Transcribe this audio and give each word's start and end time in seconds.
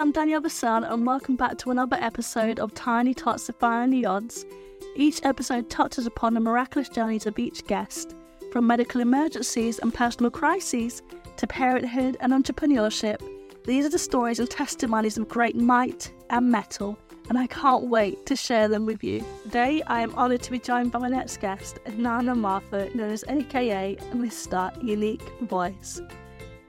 I'm 0.00 0.12
Danielle 0.12 0.42
Vassell, 0.42 0.88
and 0.88 1.04
welcome 1.04 1.34
back 1.34 1.58
to 1.58 1.72
another 1.72 1.96
episode 2.00 2.60
of 2.60 2.72
Tiny 2.72 3.12
Tots 3.14 3.48
Defying 3.48 3.90
the 3.90 4.06
Odds. 4.06 4.46
Each 4.94 5.18
episode 5.24 5.68
touches 5.70 6.06
upon 6.06 6.34
the 6.34 6.40
miraculous 6.40 6.88
journeys 6.88 7.26
of 7.26 7.36
each 7.36 7.66
guest, 7.66 8.14
from 8.52 8.64
medical 8.64 9.00
emergencies 9.00 9.80
and 9.80 9.92
personal 9.92 10.30
crises 10.30 11.02
to 11.36 11.48
parenthood 11.48 12.16
and 12.20 12.32
entrepreneurship. 12.32 13.20
These 13.64 13.86
are 13.86 13.90
the 13.90 13.98
stories 13.98 14.38
and 14.38 14.48
testimonies 14.48 15.18
of 15.18 15.28
great 15.28 15.56
might 15.56 16.12
and 16.30 16.48
mettle, 16.48 16.96
and 17.28 17.36
I 17.36 17.48
can't 17.48 17.86
wait 17.86 18.24
to 18.26 18.36
share 18.36 18.68
them 18.68 18.86
with 18.86 19.02
you. 19.02 19.24
Today, 19.42 19.82
I 19.88 20.02
am 20.02 20.14
honoured 20.14 20.42
to 20.42 20.52
be 20.52 20.60
joined 20.60 20.92
by 20.92 21.00
my 21.00 21.08
next 21.08 21.38
guest, 21.38 21.80
Nana 21.96 22.36
Martha, 22.36 22.88
known 22.94 23.10
as 23.10 23.24
AKA 23.28 23.96
Mr. 24.12 24.80
Unique 24.80 25.28
Voice. 25.40 26.00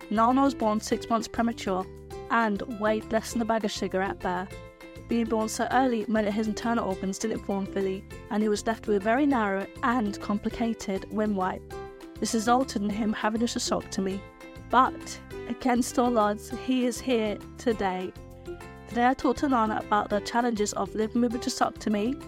Nana 0.09 0.41
was 0.41 0.55
born 0.55 0.81
six 0.81 1.07
months 1.11 1.27
premature 1.27 1.85
and 2.31 2.61
weighed 2.79 3.11
less 3.11 3.33
than 3.33 3.41
a 3.41 3.45
bag 3.45 3.65
of 3.65 3.71
sugar 3.71 4.01
at 4.01 4.19
birth. 4.19 4.55
Being 5.07 5.25
born 5.25 5.49
so 5.49 5.67
early 5.71 6.05
meant 6.07 6.27
that 6.27 6.33
his 6.33 6.47
internal 6.47 6.87
organs 6.87 7.17
didn't 7.17 7.39
form 7.39 7.65
fully, 7.65 8.03
and 8.29 8.43
he 8.43 8.49
was 8.49 8.67
left 8.67 8.87
with 8.87 8.97
a 8.97 8.99
very 8.99 9.25
narrow 9.25 9.65
and 9.81 10.19
complicated 10.21 11.11
windpipe. 11.11 11.73
This 12.19 12.33
resulted 12.33 12.83
in 12.83 12.89
him 12.89 13.13
having 13.13 13.41
a 13.41 13.45
tracheostomy. 13.45 14.19
But, 14.69 15.19
against 15.47 15.97
all 15.97 16.17
odds, 16.19 16.53
he 16.67 16.85
is 16.85 17.01
here 17.01 17.37
today. 17.57 18.13
Today 18.87 19.07
I 19.07 19.13
talked 19.15 19.39
to 19.39 19.49
Nana 19.49 19.81
about 19.85 20.09
the 20.09 20.19
challenges 20.19 20.73
of 20.73 20.93
living 20.93 21.21
with 21.21 21.33
a 21.33 21.39
tracheostomy, 21.39 22.21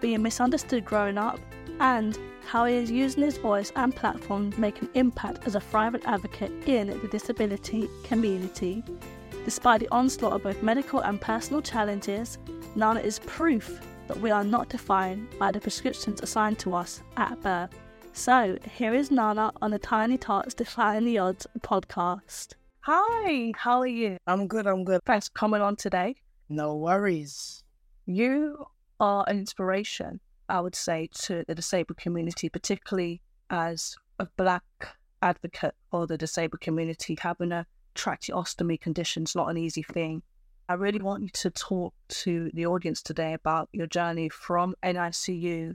being 0.00 0.22
misunderstood 0.22 0.84
growing 0.84 1.18
up, 1.18 1.40
and 1.80 2.16
how 2.46 2.64
he 2.64 2.74
is 2.74 2.90
using 2.90 3.22
his 3.22 3.38
voice 3.38 3.72
and 3.76 3.94
platform 3.94 4.52
to 4.52 4.60
make 4.60 4.82
an 4.82 4.88
impact 4.94 5.46
as 5.46 5.54
a 5.54 5.60
thriving 5.60 6.04
advocate 6.04 6.50
in 6.68 6.88
the 6.88 7.08
disability 7.08 7.88
community. 8.04 8.84
Despite 9.44 9.80
the 9.80 9.88
onslaught 9.90 10.34
of 10.34 10.42
both 10.42 10.62
medical 10.62 11.00
and 11.00 11.20
personal 11.20 11.62
challenges, 11.62 12.38
Nana 12.76 13.00
is 13.00 13.18
proof 13.20 13.80
that 14.06 14.20
we 14.20 14.30
are 14.30 14.44
not 14.44 14.68
defined 14.68 15.28
by 15.38 15.50
the 15.50 15.60
prescriptions 15.60 16.20
assigned 16.20 16.58
to 16.58 16.74
us 16.74 17.02
at 17.16 17.40
birth. 17.40 17.70
So, 18.12 18.58
here 18.76 18.92
is 18.92 19.10
Nana 19.10 19.52
on 19.62 19.70
the 19.70 19.78
Tiny 19.78 20.18
Tots 20.18 20.52
Defying 20.52 21.04
the 21.04 21.18
Odds 21.18 21.46
podcast. 21.60 22.54
Hi, 22.80 23.52
how 23.56 23.80
are 23.80 23.86
you? 23.86 24.18
I'm 24.26 24.46
good, 24.46 24.66
I'm 24.66 24.84
good. 24.84 25.00
Thanks 25.06 25.28
for 25.28 25.34
coming 25.34 25.62
on 25.62 25.76
today. 25.76 26.16
No 26.48 26.76
worries. 26.76 27.62
You 28.06 28.66
are 28.98 29.24
an 29.26 29.38
inspiration, 29.38 30.20
I 30.48 30.60
would 30.60 30.74
say, 30.74 31.08
to 31.22 31.44
the 31.46 31.54
disabled 31.54 31.98
community, 31.98 32.48
particularly 32.48 33.22
as 33.48 33.96
a 34.18 34.26
Black 34.36 34.64
advocate 35.22 35.74
for 35.90 36.06
the 36.06 36.18
disabled 36.18 36.60
community, 36.60 37.16
having 37.20 37.52
a 37.52 37.66
tracheostomy 38.00 38.80
condition 38.80 39.24
is 39.24 39.34
not 39.34 39.50
an 39.50 39.58
easy 39.58 39.82
thing. 39.82 40.22
I 40.68 40.74
really 40.74 41.00
want 41.00 41.22
you 41.22 41.28
to 41.28 41.50
talk 41.50 41.92
to 42.08 42.50
the 42.54 42.66
audience 42.66 43.02
today 43.02 43.34
about 43.34 43.68
your 43.72 43.86
journey 43.86 44.28
from 44.28 44.74
NICU 44.82 45.74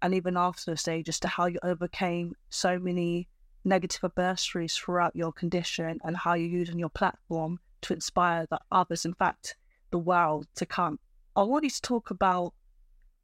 and 0.00 0.14
even 0.14 0.36
after 0.36 0.70
the 0.70 0.76
stage 0.76 1.08
as 1.08 1.20
to 1.20 1.28
how 1.28 1.46
you 1.46 1.58
overcame 1.62 2.34
so 2.48 2.78
many 2.78 3.28
negative 3.64 4.00
adversaries 4.04 4.76
throughout 4.76 5.14
your 5.14 5.32
condition 5.32 5.98
and 6.04 6.16
how 6.16 6.34
you're 6.34 6.48
using 6.48 6.78
your 6.78 6.88
platform 6.88 7.58
to 7.82 7.92
inspire 7.92 8.46
the 8.48 8.60
others, 8.72 9.04
in 9.04 9.14
fact, 9.14 9.56
the 9.90 9.98
world 9.98 10.46
to 10.54 10.64
come. 10.64 10.98
I 11.36 11.42
want 11.42 11.64
you 11.64 11.70
to 11.70 11.82
talk 11.82 12.10
about 12.10 12.54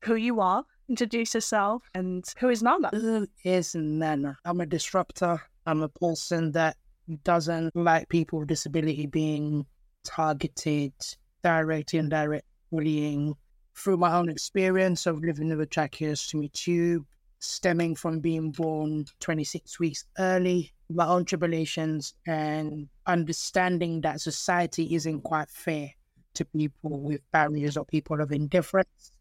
who 0.04 0.16
you 0.16 0.40
are, 0.40 0.64
introduce 0.88 1.34
yourself, 1.34 1.82
and 1.94 2.24
who 2.38 2.50
is 2.50 2.62
Nana? 2.62 2.90
Who 2.92 3.26
is 3.44 3.74
Nana? 3.74 4.36
I'm 4.44 4.60
a 4.60 4.66
disruptor. 4.66 5.40
I'm 5.66 5.82
a 5.82 5.88
person 5.88 6.52
that 6.52 6.76
doesn't 7.24 7.74
like 7.74 8.08
people 8.08 8.40
with 8.40 8.48
disability 8.48 9.06
being 9.06 9.66
targeted, 10.04 10.92
direct 11.42 11.92
and 11.94 12.04
indirect 12.04 12.46
bullying. 12.70 13.34
Through 13.76 13.96
my 13.96 14.14
own 14.14 14.28
experience 14.28 15.06
of 15.06 15.22
living 15.22 15.48
with 15.48 15.60
a 15.60 15.66
tracheostomy 15.66 16.52
tube, 16.52 17.04
stemming 17.40 17.96
from 17.96 18.20
being 18.20 18.52
born 18.52 19.04
26 19.20 19.80
weeks 19.80 20.04
early, 20.18 20.72
my 20.88 21.06
own 21.06 21.24
tribulations, 21.24 22.14
and 22.26 22.88
understanding 23.06 24.00
that 24.02 24.20
society 24.20 24.94
isn't 24.94 25.22
quite 25.22 25.50
fair 25.50 25.90
to 26.34 26.44
people 26.44 27.00
with 27.00 27.20
barriers 27.32 27.76
or 27.76 27.84
people 27.84 28.20
of 28.20 28.32
indifference. 28.32 29.12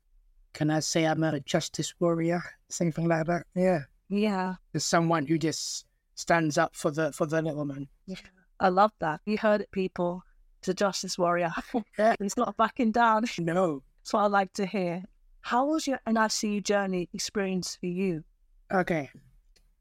Can 0.53 0.69
I 0.69 0.81
say 0.81 1.05
I'm 1.05 1.23
a 1.23 1.39
justice 1.39 1.93
warrior? 1.99 2.43
Something 2.69 3.07
like 3.07 3.25
that? 3.25 3.45
Yeah. 3.55 3.81
Yeah. 4.09 4.55
As 4.73 4.85
someone 4.85 5.25
who 5.25 5.37
just 5.37 5.85
stands 6.15 6.57
up 6.57 6.75
for 6.75 6.91
the 6.91 7.11
for 7.11 7.25
the 7.25 7.41
little 7.41 7.65
man. 7.65 7.87
Yeah. 8.05 8.17
I 8.59 8.69
love 8.69 8.91
that. 8.99 9.21
You 9.25 9.37
heard 9.37 9.61
it, 9.61 9.71
people. 9.71 10.23
The 10.61 10.73
justice 10.73 11.17
warrior. 11.17 11.51
yeah. 11.99 12.15
He's 12.19 12.37
not 12.37 12.55
backing 12.57 12.91
down. 12.91 13.25
No. 13.39 13.83
That's 13.99 14.13
what 14.13 14.21
I 14.23 14.27
like 14.27 14.53
to 14.53 14.65
hear. 14.65 15.03
How 15.41 15.65
was 15.65 15.87
your 15.87 15.99
NICU 16.07 16.63
journey 16.63 17.09
experience 17.13 17.77
for 17.79 17.85
you? 17.85 18.23
Okay. 18.71 19.09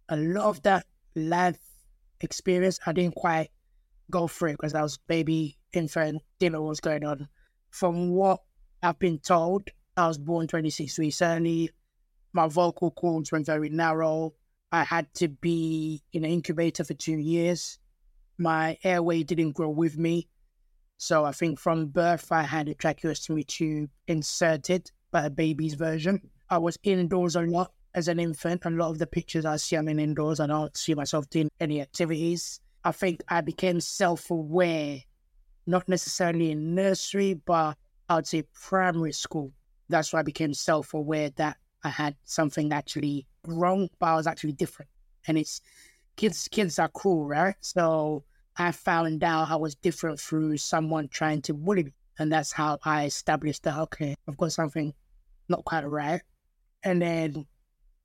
A 0.08 0.16
lot 0.16 0.44
of 0.44 0.62
that 0.62 0.86
life 1.16 1.58
experience, 2.20 2.78
I 2.86 2.92
didn't 2.92 3.16
quite 3.16 3.50
go 4.10 4.28
through 4.28 4.52
because 4.52 4.74
I 4.74 4.82
was 4.82 4.98
baby, 4.98 5.56
infant, 5.72 6.22
didn't 6.38 6.54
know 6.54 6.62
what 6.62 6.70
was 6.70 6.80
going 6.80 7.04
on. 7.04 7.28
From 7.70 8.10
what 8.10 8.42
I've 8.82 8.98
been 8.98 9.18
told, 9.18 9.70
I 9.96 10.06
was 10.06 10.18
born 10.18 10.46
26 10.46 10.98
weeks 10.98 11.22
early. 11.22 11.70
My 12.32 12.46
vocal 12.46 12.90
cords 12.90 13.32
were 13.32 13.40
very 13.40 13.68
narrow. 13.68 14.34
I 14.72 14.84
had 14.84 15.12
to 15.14 15.28
be 15.28 16.02
in 16.14 16.24
an 16.24 16.30
incubator 16.30 16.82
for 16.82 16.94
two 16.94 17.18
years. 17.18 17.78
My 18.38 18.78
airway 18.82 19.22
didn't 19.22 19.52
grow 19.52 19.68
with 19.68 19.98
me. 19.98 20.28
So 20.96 21.26
I 21.26 21.32
think 21.32 21.58
from 21.58 21.86
birth, 21.88 22.32
I 22.32 22.42
had 22.42 22.68
a 22.68 22.74
tracheostomy 22.74 23.46
tube 23.46 23.90
inserted, 24.08 24.90
but 25.10 25.26
a 25.26 25.30
baby's 25.30 25.74
version. 25.74 26.22
I 26.48 26.56
was 26.56 26.78
indoors 26.84 27.36
a 27.36 27.42
lot 27.42 27.72
as 27.94 28.08
an 28.08 28.18
infant. 28.18 28.64
A 28.64 28.70
lot 28.70 28.90
of 28.90 28.98
the 28.98 29.06
pictures 29.06 29.44
I 29.44 29.56
see, 29.56 29.76
I'm 29.76 29.88
in 29.88 29.98
indoors. 29.98 30.40
I 30.40 30.46
don't 30.46 30.74
see 30.74 30.94
myself 30.94 31.28
doing 31.28 31.50
any 31.60 31.82
activities. 31.82 32.60
I 32.84 32.92
think 32.92 33.22
I 33.28 33.42
became 33.42 33.80
self 33.80 34.30
aware, 34.30 35.00
not 35.66 35.86
necessarily 35.86 36.50
in 36.50 36.74
nursery, 36.74 37.34
but 37.34 37.76
I'd 38.08 38.26
say 38.26 38.44
primary 38.54 39.12
school. 39.12 39.52
That's 39.90 40.12
why 40.12 40.20
I 40.20 40.22
became 40.22 40.54
self 40.54 40.94
aware 40.94 41.28
that 41.36 41.58
I 41.84 41.90
had 41.90 42.16
something 42.24 42.72
actually 42.72 43.26
wrong, 43.46 43.88
but 43.98 44.06
I 44.06 44.16
was 44.16 44.26
actually 44.26 44.52
different. 44.52 44.90
And 45.26 45.38
it's 45.38 45.60
kids 46.16 46.48
kids 46.48 46.78
are 46.78 46.88
cool, 46.88 47.26
right? 47.26 47.54
So 47.60 48.24
I 48.56 48.72
found 48.72 49.24
out 49.24 49.50
I 49.50 49.56
was 49.56 49.74
different 49.74 50.20
through 50.20 50.56
someone 50.58 51.08
trying 51.08 51.42
to 51.42 51.54
bully 51.54 51.84
me. 51.84 51.92
And 52.18 52.30
that's 52.30 52.52
how 52.52 52.78
I 52.84 53.06
established 53.06 53.62
that 53.64 53.78
okay, 53.78 54.14
I've 54.28 54.36
got 54.36 54.52
something 54.52 54.92
not 55.48 55.64
quite 55.64 55.88
right. 55.88 56.20
And 56.84 57.00
then 57.00 57.46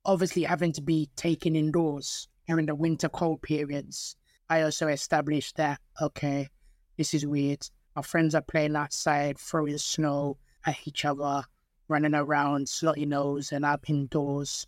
obviously 0.04 0.44
having 0.44 0.72
to 0.72 0.82
be 0.82 1.10
taken 1.16 1.56
indoors 1.56 2.28
during 2.46 2.66
the 2.66 2.74
winter 2.74 3.08
cold 3.08 3.42
periods, 3.42 4.16
I 4.48 4.62
also 4.62 4.88
established 4.88 5.56
that 5.56 5.80
okay, 6.00 6.48
this 6.96 7.14
is 7.14 7.26
weird. 7.26 7.68
My 7.94 8.02
friends 8.02 8.34
are 8.34 8.42
playing 8.42 8.76
outside, 8.76 9.38
throwing 9.38 9.78
snow 9.78 10.38
at 10.64 10.76
each 10.86 11.04
other, 11.04 11.42
running 11.88 12.14
around, 12.14 12.66
slotty 12.66 13.06
nose, 13.06 13.52
and 13.52 13.66
I'm 13.66 13.80
indoors 13.88 14.66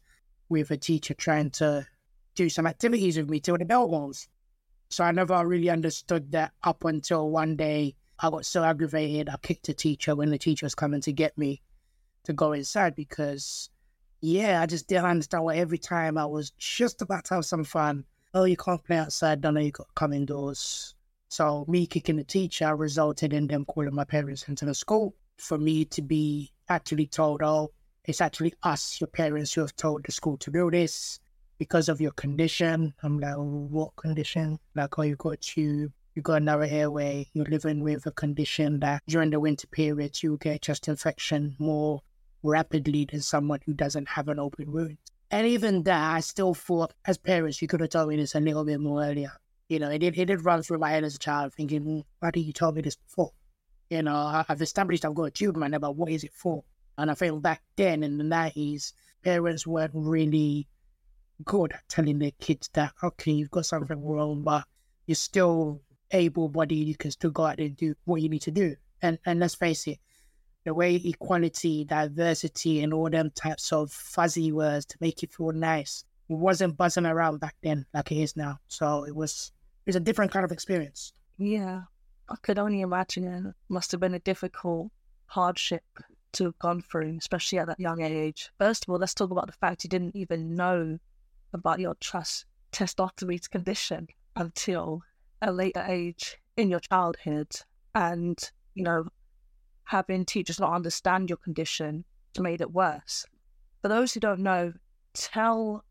with 0.50 0.71
a 0.71 0.77
teacher 0.77 1.15
trying 1.15 1.49
to 1.50 1.87
do 2.34 2.50
some 2.50 2.66
activities 2.66 3.16
with 3.16 3.31
me 3.31 3.41
till 3.41 3.56
the 3.56 3.65
bell 3.65 3.88
rings. 3.88 4.28
So 4.91 5.05
I 5.05 5.12
never 5.12 5.47
really 5.47 5.71
understood 5.71 6.33
that 6.33 6.53
up 6.62 6.84
until 6.84 7.31
one 7.31 7.56
day 7.56 7.94
I 8.19 8.28
got 8.28 8.44
so 8.44 8.62
aggravated 8.62 9.31
I 9.31 9.37
kicked 9.41 9.69
a 9.71 9.75
teacher 9.75 10.15
when 10.15 10.31
the 10.31 10.38
teacher 10.38 10.66
was 10.66 10.75
coming 10.75 11.00
to 11.03 11.12
get 11.12 11.38
me 11.38 11.62
to 12.25 12.34
go 12.34 12.53
inside 12.53 12.94
because 12.94 13.71
yeah, 14.21 14.61
I 14.61 14.66
just 14.66 14.88
didn't 14.88 15.06
understand 15.06 15.44
why 15.44 15.56
every 15.56 15.78
time 15.78 16.19
I 16.19 16.27
was 16.27 16.50
just 16.59 17.00
about 17.00 17.25
to 17.27 17.34
have 17.34 17.47
some 17.47 17.65
fun. 17.65 18.05
Oh, 18.34 18.44
you 18.44 18.56
can't 18.56 18.84
play 18.84 18.99
outside, 18.99 19.41
don't 19.41 19.55
know 19.55 19.61
you 19.61 19.71
got 19.71 19.88
to 19.88 19.94
come 19.94 20.12
indoors. 20.12 20.94
So 21.28 21.65
me 21.69 21.87
kicking 21.87 22.17
the 22.17 22.25
teacher 22.25 22.75
resulted 22.77 23.32
in 23.32 23.47
them 23.47 23.65
calling 23.65 23.94
my 23.94 24.05
parents 24.05 24.47
into 24.49 24.67
the 24.67 24.75
school 24.75 25.15
for 25.38 25.56
me 25.56 25.85
to 25.87 26.03
be 26.03 26.53
actually 26.69 27.06
told, 27.06 27.43
oh, 27.43 27.73
it's 28.10 28.20
actually 28.20 28.52
us, 28.64 29.00
your 29.00 29.08
parents, 29.08 29.54
who 29.54 29.60
have 29.60 29.74
told 29.76 30.04
the 30.04 30.12
school 30.12 30.36
to 30.38 30.50
do 30.50 30.70
this 30.70 31.20
because 31.58 31.88
of 31.88 32.00
your 32.00 32.10
condition. 32.10 32.92
I'm 33.02 33.20
like, 33.20 33.36
oh, 33.36 33.68
what 33.70 33.94
condition? 33.94 34.58
Like, 34.74 34.98
oh, 34.98 35.02
you 35.02 35.14
got 35.14 35.34
a 35.34 35.36
tube, 35.36 35.92
you 36.16 36.22
got 36.22 36.42
a 36.42 36.44
narrow 36.44 36.66
airway, 36.66 37.28
you're 37.34 37.44
living 37.46 37.84
with 37.84 38.04
a 38.06 38.10
condition 38.10 38.80
that 38.80 39.02
during 39.06 39.30
the 39.30 39.38
winter 39.38 39.68
period, 39.68 40.20
you 40.22 40.38
get 40.38 40.62
chest 40.62 40.88
infection 40.88 41.54
more 41.60 42.00
rapidly 42.42 43.06
than 43.10 43.20
someone 43.20 43.60
who 43.64 43.74
doesn't 43.74 44.08
have 44.08 44.28
an 44.28 44.40
open 44.40 44.72
wound. 44.72 44.98
And 45.30 45.46
even 45.46 45.84
that, 45.84 46.14
I 46.16 46.20
still 46.20 46.54
thought, 46.54 46.92
as 47.06 47.16
parents, 47.16 47.62
you 47.62 47.68
could 47.68 47.80
have 47.80 47.90
told 47.90 48.08
me 48.08 48.16
this 48.16 48.34
a 48.34 48.40
little 48.40 48.64
bit 48.64 48.80
more 48.80 49.04
earlier. 49.04 49.32
You 49.68 49.78
know, 49.78 49.88
it 49.88 50.00
did, 50.00 50.18
it 50.18 50.24
did 50.24 50.44
run 50.44 50.64
through 50.64 50.78
my 50.78 50.90
head 50.90 51.04
as 51.04 51.14
a 51.14 51.18
child, 51.20 51.54
thinking, 51.54 51.82
hmm, 51.82 52.00
why 52.18 52.32
didn't 52.32 52.46
you 52.46 52.52
tell 52.52 52.72
me 52.72 52.80
this 52.82 52.96
before? 52.96 53.30
You 53.88 54.02
know, 54.02 54.44
I've 54.48 54.62
established 54.62 55.04
I've 55.04 55.14
got 55.14 55.24
a 55.24 55.30
tube, 55.30 55.56
man, 55.56 55.76
but 55.80 55.94
what 55.94 56.10
is 56.10 56.24
it 56.24 56.32
for? 56.34 56.64
And 56.98 57.10
I 57.10 57.14
feel 57.14 57.40
back 57.40 57.62
then 57.76 58.02
in 58.02 58.19
the 58.19 58.25
90s, 58.25 58.92
parents 59.22 59.66
weren't 59.66 59.92
really 59.94 60.69
good 61.44 61.72
at 61.72 61.88
telling 61.88 62.19
their 62.19 62.32
kids 62.40 62.69
that, 62.75 62.92
okay, 63.02 63.32
you've 63.32 63.50
got 63.50 63.66
something 63.66 64.04
wrong, 64.04 64.42
but 64.42 64.64
you're 65.06 65.14
still 65.14 65.81
able 66.10 66.48
bodied, 66.48 66.88
you 66.88 66.96
can 66.96 67.10
still 67.10 67.31
go 67.31 67.46
out 67.46 67.58
and 67.58 67.76
do 67.76 67.94
what 68.04 68.20
you 68.22 68.28
need 68.28 68.42
to 68.42 68.50
do. 68.50 68.76
And 69.02 69.19
and 69.25 69.40
let's 69.40 69.54
face 69.54 69.87
it, 69.87 69.98
the 70.64 70.75
way 70.75 70.96
equality, 70.96 71.84
diversity, 71.84 72.82
and 72.82 72.93
all 72.93 73.08
them 73.08 73.31
types 73.31 73.72
of 73.72 73.90
fuzzy 73.90 74.52
words 74.52 74.84
to 74.86 74.96
make 75.00 75.22
you 75.22 75.28
feel 75.28 75.52
nice 75.52 76.04
wasn't 76.28 76.76
buzzing 76.76 77.06
around 77.06 77.40
back 77.40 77.56
then 77.62 77.86
like 77.93 78.12
it 78.12 78.19
is 78.19 78.36
now. 78.36 78.58
So 78.69 79.04
it 79.04 79.14
was 79.14 79.52
it 79.86 79.90
was 79.90 79.96
a 79.96 80.00
different 80.00 80.32
kind 80.32 80.44
of 80.44 80.52
experience. 80.52 81.12
Yeah. 81.38 81.82
I 82.28 82.36
could 82.43 82.58
only 82.58 82.82
imagine 82.82 83.25
it 83.25 83.54
must 83.69 83.90
have 83.90 84.00
been 84.00 84.14
a 84.14 84.20
difficult 84.20 84.93
hardship 85.26 85.82
to 86.32 86.44
have 86.44 86.59
gone 86.59 86.82
through, 86.82 87.17
especially 87.19 87.59
at 87.59 87.67
that 87.67 87.81
young 87.81 88.00
age. 88.00 88.50
First 88.59 88.85
of 88.85 88.91
all, 88.91 88.99
let's 88.99 89.15
talk 89.15 89.31
about 89.31 89.47
the 89.47 89.53
fact 89.53 89.85
you 89.85 89.91
didn't 89.91 90.17
even 90.17 90.55
know 90.55 90.99
about 91.53 91.81
your 91.81 91.94
trust 92.00 92.47
testosterone 92.73 93.50
condition 93.50 94.09
until 94.37 95.03
a 95.43 95.53
later 95.53 95.85
age 95.88 96.38
in 96.56 96.71
your 96.71 96.81
childhood. 96.81 97.49
And, 97.94 98.38
you 98.75 98.85
know, 98.85 99.09
having 99.85 100.25
teachers 100.25 100.61
not 100.61 100.73
understand 100.73 101.29
your 101.29 101.38
condition 101.38 102.05
made 102.38 102.61
it 102.61 102.73
worse. 102.73 103.27
For 103.82 103.88
those 103.88 104.15
who 104.15 104.21
don't 104.21 104.41
know, 104.41 104.73
tell 105.15 105.85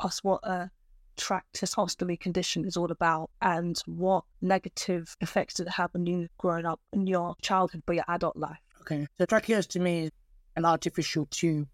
us 0.00 0.24
what 0.24 0.40
a 0.44 0.70
tracheostomy 1.18 2.18
condition 2.18 2.64
is 2.64 2.76
all 2.76 2.90
about 2.90 3.30
and 3.42 3.78
what 3.86 4.24
negative 4.40 5.14
effects 5.20 5.54
did 5.54 5.66
it 5.66 5.72
have 5.72 5.90
on 5.94 6.06
you 6.06 6.28
growing 6.38 6.64
up 6.64 6.80
in 6.92 7.06
your 7.06 7.34
childhood 7.42 7.82
but 7.86 7.96
your 7.96 8.04
adult 8.08 8.36
life. 8.36 8.58
Okay. 8.82 9.06
So 9.18 9.26
tracheostomy 9.26 9.58
is 9.58 9.66
to 9.68 9.80
me 9.80 10.00
is 10.00 10.10
an 10.56 10.64
artificial 10.64 11.26
tube 11.26 11.68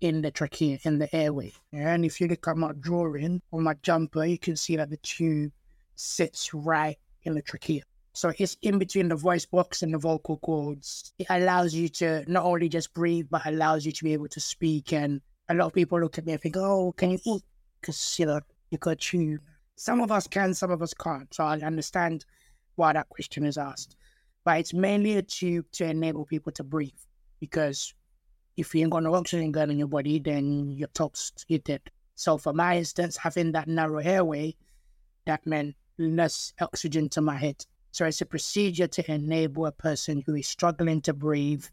in 0.00 0.22
the 0.22 0.30
trachea, 0.30 0.78
in 0.84 0.98
the 0.98 1.14
airway. 1.14 1.52
And 1.72 2.04
if 2.04 2.20
you 2.20 2.28
look 2.28 2.46
at 2.46 2.56
my 2.56 2.72
drawing 2.78 3.42
on 3.52 3.62
my 3.64 3.74
jumper, 3.82 4.24
you 4.24 4.38
can 4.38 4.56
see 4.56 4.76
that 4.76 4.90
the 4.90 4.96
tube 4.98 5.52
sits 5.96 6.54
right 6.54 6.96
in 7.24 7.34
the 7.34 7.42
trachea. 7.42 7.82
So 8.12 8.32
it's 8.38 8.56
in 8.62 8.78
between 8.78 9.08
the 9.08 9.16
voice 9.16 9.46
box 9.46 9.82
and 9.82 9.92
the 9.92 9.98
vocal 9.98 10.36
cords. 10.38 11.12
It 11.18 11.26
allows 11.28 11.74
you 11.74 11.88
to 11.88 12.24
not 12.30 12.44
only 12.44 12.68
just 12.68 12.94
breathe, 12.94 13.26
but 13.28 13.44
allows 13.46 13.84
you 13.84 13.90
to 13.90 14.04
be 14.04 14.12
able 14.12 14.28
to 14.28 14.40
speak. 14.40 14.92
And 14.92 15.20
a 15.48 15.54
lot 15.54 15.66
of 15.66 15.72
people 15.72 16.00
look 16.00 16.18
at 16.18 16.26
me 16.26 16.34
and 16.34 16.40
think, 16.40 16.56
oh, 16.56 16.92
can 16.96 17.10
you 17.10 17.18
eat? 17.24 17.42
Because, 17.80 18.16
you 18.18 18.26
know, 18.26 18.40
you 18.70 18.78
could 18.78 19.00
chew. 19.00 19.40
Some 19.74 20.00
of 20.00 20.12
us 20.12 20.28
can, 20.28 20.54
some 20.54 20.70
of 20.70 20.82
us 20.82 20.94
can't. 20.94 21.34
So 21.34 21.42
I 21.42 21.58
understand 21.58 22.24
why 22.76 22.92
that 22.92 23.08
question 23.08 23.44
is 23.44 23.58
asked. 23.58 23.96
But 24.44 24.60
it's 24.60 24.74
mainly 24.74 25.16
a 25.16 25.22
tube 25.22 25.66
to 25.72 25.84
enable 25.84 26.26
people 26.26 26.52
to 26.52 26.62
breathe 26.62 26.92
because 27.40 27.94
if 28.56 28.74
you 28.74 28.82
ain't 28.82 28.90
got 28.90 29.02
no 29.02 29.14
oxygen 29.14 29.52
going 29.52 29.70
in 29.70 29.78
your 29.78 29.88
body, 29.88 30.18
then 30.18 30.70
you're 30.70 30.88
dead. 31.58 31.80
So 32.14 32.38
for 32.38 32.52
my 32.52 32.76
instance, 32.78 33.16
having 33.16 33.52
that 33.52 33.68
narrow 33.68 33.98
airway, 33.98 34.54
that 35.26 35.46
meant 35.46 35.74
less 35.98 36.52
oxygen 36.60 37.08
to 37.10 37.20
my 37.20 37.36
head. 37.36 37.64
So 37.90 38.04
it's 38.04 38.20
a 38.20 38.26
procedure 38.26 38.86
to 38.86 39.12
enable 39.12 39.66
a 39.66 39.72
person 39.72 40.22
who 40.26 40.34
is 40.34 40.46
struggling 40.46 41.00
to 41.02 41.14
breathe, 41.14 41.64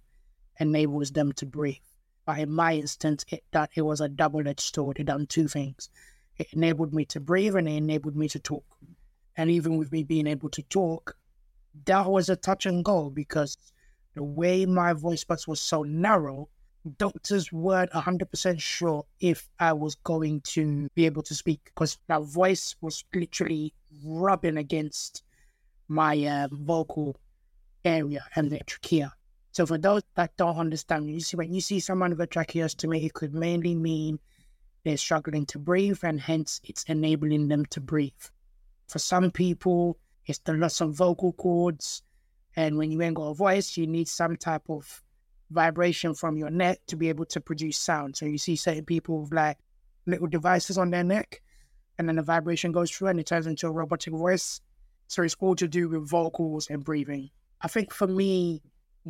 enables 0.59 1.11
them 1.11 1.31
to 1.33 1.45
breathe. 1.45 1.77
But 2.25 2.39
in 2.39 2.51
my 2.51 2.75
instance, 2.75 3.25
it 3.29 3.43
that 3.51 3.71
it 3.75 3.81
was 3.81 4.01
a 4.01 4.07
double-edged 4.07 4.75
sword. 4.75 4.99
It 4.99 5.05
done 5.05 5.27
two 5.27 5.47
things. 5.47 5.89
It 6.37 6.47
enabled 6.53 6.93
me 6.93 7.05
to 7.05 7.19
breathe 7.19 7.55
and 7.55 7.67
it 7.67 7.73
enabled 7.73 8.15
me 8.15 8.29
to 8.29 8.39
talk. 8.39 8.63
And 9.35 9.49
even 9.49 9.77
with 9.77 9.91
me 9.91 10.03
being 10.03 10.27
able 10.27 10.49
to 10.49 10.61
talk, 10.63 11.17
that 11.85 12.09
was 12.09 12.29
a 12.29 12.35
touch 12.35 12.65
and 12.65 12.83
go 12.83 13.09
because 13.09 13.57
the 14.15 14.23
way 14.23 14.65
my 14.65 14.93
voice 14.93 15.23
box 15.23 15.47
was 15.47 15.61
so 15.61 15.83
narrow, 15.83 16.49
doctors 16.97 17.51
weren't 17.51 17.91
100% 17.91 18.59
sure 18.59 19.05
if 19.19 19.47
I 19.59 19.73
was 19.73 19.95
going 19.95 20.41
to 20.41 20.89
be 20.95 21.05
able 21.05 21.23
to 21.23 21.35
speak 21.35 21.61
because 21.65 21.97
my 22.09 22.19
voice 22.19 22.75
was 22.81 23.03
literally 23.13 23.73
rubbing 24.03 24.57
against 24.57 25.23
my 25.87 26.25
uh, 26.25 26.47
vocal 26.51 27.15
area 27.85 28.25
and 28.35 28.51
the 28.51 28.59
trachea. 28.65 29.13
So 29.51 29.65
for 29.65 29.77
those 29.77 30.03
that 30.15 30.35
don't 30.37 30.55
understand, 30.55 31.09
you 31.09 31.19
see 31.19 31.37
when 31.37 31.53
you 31.53 31.61
see 31.61 31.79
someone 31.79 32.11
with 32.11 32.21
a 32.21 32.27
tracheostomy, 32.27 33.03
it 33.05 33.13
could 33.13 33.33
mainly 33.33 33.75
mean 33.75 34.19
they're 34.83 34.97
struggling 34.97 35.45
to 35.47 35.59
breathe 35.59 35.99
and 36.03 36.19
hence 36.19 36.61
it's 36.63 36.83
enabling 36.85 37.49
them 37.49 37.65
to 37.67 37.81
breathe. 37.81 38.13
For 38.87 38.99
some 38.99 39.29
people, 39.29 39.97
it's 40.31 40.39
the 40.39 40.53
loss 40.53 40.81
of 40.81 40.95
vocal 40.95 41.33
cords. 41.33 42.01
And 42.55 42.77
when 42.77 42.91
you 42.91 43.01
ain't 43.01 43.15
got 43.15 43.29
a 43.29 43.33
voice, 43.35 43.77
you 43.77 43.85
need 43.85 44.07
some 44.07 44.35
type 44.35 44.69
of 44.69 45.03
vibration 45.51 46.15
from 46.15 46.37
your 46.37 46.49
neck 46.49 46.79
to 46.87 46.95
be 46.95 47.09
able 47.09 47.25
to 47.25 47.39
produce 47.39 47.77
sound. 47.77 48.15
So 48.17 48.25
you 48.25 48.37
see 48.37 48.55
certain 48.55 48.85
people 48.85 49.21
with 49.21 49.33
like 49.33 49.57
little 50.05 50.27
devices 50.27 50.77
on 50.77 50.89
their 50.89 51.03
neck, 51.03 51.41
and 51.97 52.07
then 52.07 52.15
the 52.15 52.23
vibration 52.23 52.71
goes 52.71 52.89
through 52.89 53.09
and 53.09 53.19
it 53.19 53.27
turns 53.27 53.45
into 53.45 53.67
a 53.67 53.71
robotic 53.71 54.13
voice. 54.13 54.59
So 55.07 55.21
it's 55.21 55.35
all 55.39 55.55
to 55.55 55.67
do 55.67 55.89
with 55.89 56.09
vocals 56.09 56.67
and 56.69 56.83
breathing. 56.83 57.29
I 57.61 57.67
think 57.67 57.93
for 57.93 58.07
me, 58.07 58.61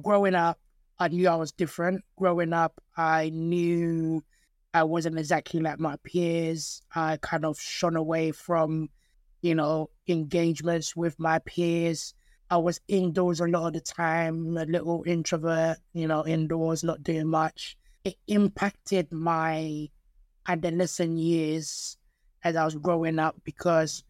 growing 0.01 0.35
up, 0.35 0.59
I 0.99 1.07
knew 1.07 1.27
I 1.29 1.35
was 1.35 1.51
different. 1.51 2.03
Growing 2.17 2.53
up, 2.53 2.81
I 2.97 3.29
knew 3.29 4.23
I 4.73 4.83
wasn't 4.83 5.19
exactly 5.19 5.59
like 5.59 5.79
my 5.79 5.95
peers. 6.03 6.81
I 6.93 7.17
kind 7.17 7.45
of 7.45 7.59
shone 7.59 7.95
away 7.95 8.31
from, 8.31 8.89
you 9.41 9.55
know, 9.55 9.89
engagements 10.07 10.95
with 10.95 11.19
my 11.19 11.39
peers. 11.39 12.13
I 12.49 12.57
was 12.57 12.81
indoors 12.87 13.39
a 13.39 13.47
lot 13.47 13.67
of 13.67 13.73
the 13.73 13.81
time, 13.81 14.57
a 14.57 14.65
little 14.65 15.03
introvert, 15.07 15.77
you 15.93 16.07
know, 16.07 16.25
indoors, 16.25 16.83
not 16.83 17.03
doing 17.03 17.27
much. 17.27 17.77
It 18.03 18.15
impacted 18.27 19.11
my 19.11 19.89
adolescent 20.47 21.17
years 21.17 21.97
as 22.43 22.55
I 22.55 22.65
was 22.65 22.75
growing 22.75 23.19
up 23.19 23.35
because 23.43 24.03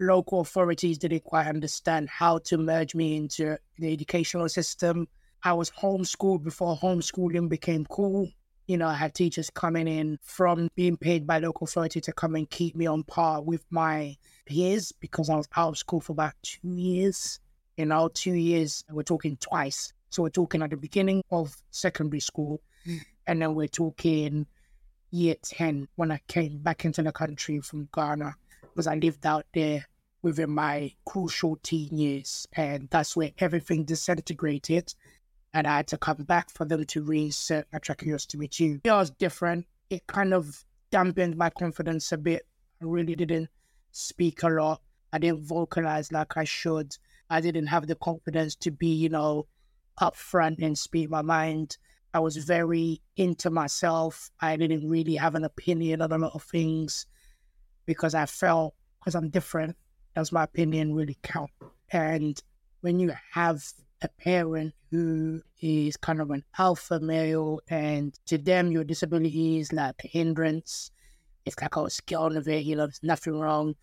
local 0.00 0.40
authorities 0.40 0.98
didn't 0.98 1.24
quite 1.24 1.46
understand 1.46 2.08
how 2.08 2.38
to 2.38 2.58
merge 2.58 2.94
me 2.94 3.16
into 3.16 3.56
the 3.78 3.92
educational 3.92 4.48
system. 4.48 5.06
I 5.44 5.52
was 5.52 5.70
homeschooled 5.70 6.42
before 6.42 6.76
homeschooling 6.76 7.48
became 7.48 7.84
cool. 7.86 8.28
You 8.66 8.78
know, 8.78 8.88
I 8.88 8.94
had 8.94 9.14
teachers 9.14 9.50
coming 9.50 9.86
in 9.86 10.18
from 10.22 10.68
being 10.74 10.96
paid 10.96 11.26
by 11.26 11.38
local 11.38 11.66
authority 11.66 12.00
to 12.00 12.12
come 12.12 12.34
and 12.34 12.48
keep 12.48 12.74
me 12.74 12.86
on 12.86 13.02
par 13.04 13.42
with 13.42 13.64
my 13.70 14.16
peers 14.46 14.92
because 14.92 15.30
I 15.30 15.36
was 15.36 15.48
out 15.56 15.70
of 15.70 15.78
school 15.78 16.00
for 16.00 16.12
about 16.12 16.34
two 16.42 16.74
years 16.74 17.40
in 17.76 17.92
our 17.92 18.08
two 18.08 18.34
years, 18.34 18.84
we're 18.90 19.02
talking 19.02 19.36
twice. 19.38 19.92
So 20.10 20.22
we're 20.22 20.30
talking 20.30 20.62
at 20.62 20.70
the 20.70 20.76
beginning 20.76 21.22
of 21.30 21.56
secondary 21.70 22.20
school, 22.20 22.60
mm. 22.86 23.00
and 23.26 23.42
then 23.42 23.54
we're 23.54 23.68
talking 23.68 24.46
year 25.10 25.34
10 25.42 25.88
when 25.96 26.12
I 26.12 26.20
came 26.28 26.58
back 26.58 26.84
into 26.84 27.02
the 27.02 27.12
country 27.12 27.60
from 27.60 27.88
Ghana, 27.94 28.34
because 28.62 28.86
I 28.86 28.94
lived 28.94 29.26
out 29.26 29.46
there 29.54 29.86
within 30.22 30.50
my 30.50 30.92
crucial 31.04 31.56
teen 31.62 31.96
years. 31.96 32.46
And 32.54 32.88
that's 32.90 33.16
where 33.16 33.32
everything 33.38 33.84
disintegrated. 33.84 34.94
And 35.52 35.66
I 35.66 35.76
had 35.76 35.88
to 35.88 35.98
come 35.98 36.24
back 36.24 36.50
for 36.50 36.64
them 36.64 36.84
to 36.84 37.04
reinsert 37.04 37.64
my 37.72 37.78
tracheostomy 37.78 38.50
tube. 38.50 38.80
It 38.84 38.90
was 38.90 39.10
different. 39.10 39.66
It 39.90 40.06
kind 40.06 40.32
of 40.32 40.64
dampened 40.90 41.36
my 41.36 41.50
confidence 41.50 42.10
a 42.12 42.18
bit. 42.18 42.42
I 42.80 42.86
really 42.86 43.14
didn't 43.14 43.48
speak 43.94 44.42
a 44.42 44.48
lot. 44.48 44.82
I 45.12 45.18
didn't 45.18 45.46
vocalize 45.46 46.10
like 46.10 46.36
I 46.36 46.44
should. 46.44 46.96
I 47.30 47.40
didn't 47.40 47.68
have 47.68 47.86
the 47.86 47.94
confidence 47.94 48.56
to 48.56 48.70
be, 48.70 48.88
you 48.88 49.08
know, 49.08 49.46
upfront 50.00 50.62
and 50.62 50.76
speak 50.76 51.08
my 51.08 51.22
mind. 51.22 51.78
I 52.12 52.18
was 52.18 52.36
very 52.36 53.00
into 53.16 53.50
myself. 53.50 54.30
I 54.40 54.56
didn't 54.56 54.88
really 54.88 55.14
have 55.16 55.34
an 55.34 55.44
opinion 55.44 56.02
on 56.02 56.12
a 56.12 56.18
lot 56.18 56.34
of 56.34 56.42
things 56.42 57.06
because 57.86 58.14
I 58.14 58.26
felt 58.26 58.74
because 58.98 59.14
I'm 59.14 59.30
different, 59.30 59.76
does 60.16 60.32
my 60.32 60.44
opinion 60.44 60.94
really 60.94 61.18
count? 61.22 61.50
And 61.90 62.40
when 62.80 62.98
you 62.98 63.12
have 63.32 63.62
a 64.02 64.08
parent 64.08 64.74
who 64.90 65.42
is 65.60 65.96
kind 65.96 66.20
of 66.20 66.30
an 66.30 66.44
alpha 66.58 67.00
male 67.00 67.60
and 67.68 68.18
to 68.26 68.38
them 68.38 68.72
your 68.72 68.84
disability 68.84 69.60
is 69.60 69.72
like 69.72 70.04
a 70.04 70.08
hindrance, 70.08 70.90
it's 71.44 71.60
like, 71.60 71.76
oh, 71.76 71.88
skill 71.88 72.22
on 72.22 72.36
of 72.36 72.48
it, 72.48 72.64
you 72.64 72.76
know, 72.76 72.86
there's 72.86 73.02
nothing 73.02 73.38
wrong 73.38 73.74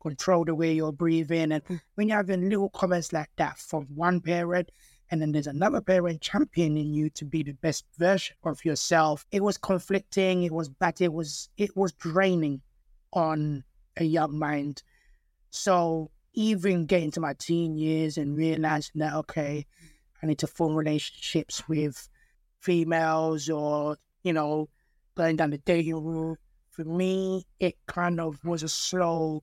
control 0.00 0.44
the 0.44 0.54
way 0.54 0.72
you're 0.72 0.92
breathing. 0.92 1.52
And 1.52 1.64
mm. 1.64 1.80
when 1.94 2.08
you're 2.08 2.16
having 2.16 2.48
little 2.48 2.70
comments 2.70 3.12
like 3.12 3.30
that 3.36 3.58
from 3.58 3.86
one 3.94 4.20
parent, 4.20 4.70
and 5.10 5.20
then 5.20 5.32
there's 5.32 5.46
another 5.46 5.80
parent 5.80 6.20
championing 6.20 6.92
you 6.92 7.10
to 7.10 7.24
be 7.24 7.42
the 7.42 7.52
best 7.52 7.84
version 7.98 8.36
of 8.44 8.64
yourself, 8.64 9.26
it 9.32 9.42
was 9.42 9.58
conflicting. 9.58 10.44
It 10.44 10.52
was 10.52 10.68
bad. 10.68 11.00
It 11.00 11.12
was 11.12 11.48
it 11.56 11.76
was 11.76 11.92
draining 11.92 12.60
on 13.12 13.64
a 13.96 14.04
young 14.04 14.38
mind. 14.38 14.82
So 15.50 16.10
even 16.34 16.86
getting 16.86 17.10
to 17.12 17.20
my 17.20 17.34
teen 17.34 17.76
years 17.76 18.18
and 18.18 18.36
realizing 18.36 19.00
that 19.00 19.14
okay, 19.14 19.66
I 20.22 20.26
need 20.26 20.38
to 20.38 20.46
form 20.46 20.76
relationships 20.76 21.68
with 21.68 22.08
females 22.60 23.48
or 23.48 23.96
you 24.22 24.32
know 24.32 24.68
going 25.16 25.36
down 25.36 25.50
the 25.50 25.58
dating 25.58 26.04
route. 26.04 26.38
For 26.80 26.86
me, 26.86 27.44
it 27.58 27.76
kind 27.86 28.18
of 28.18 28.42
was 28.42 28.62
a 28.62 28.68
slow 28.68 29.42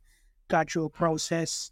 gradual 0.50 0.89
process. 0.89 1.72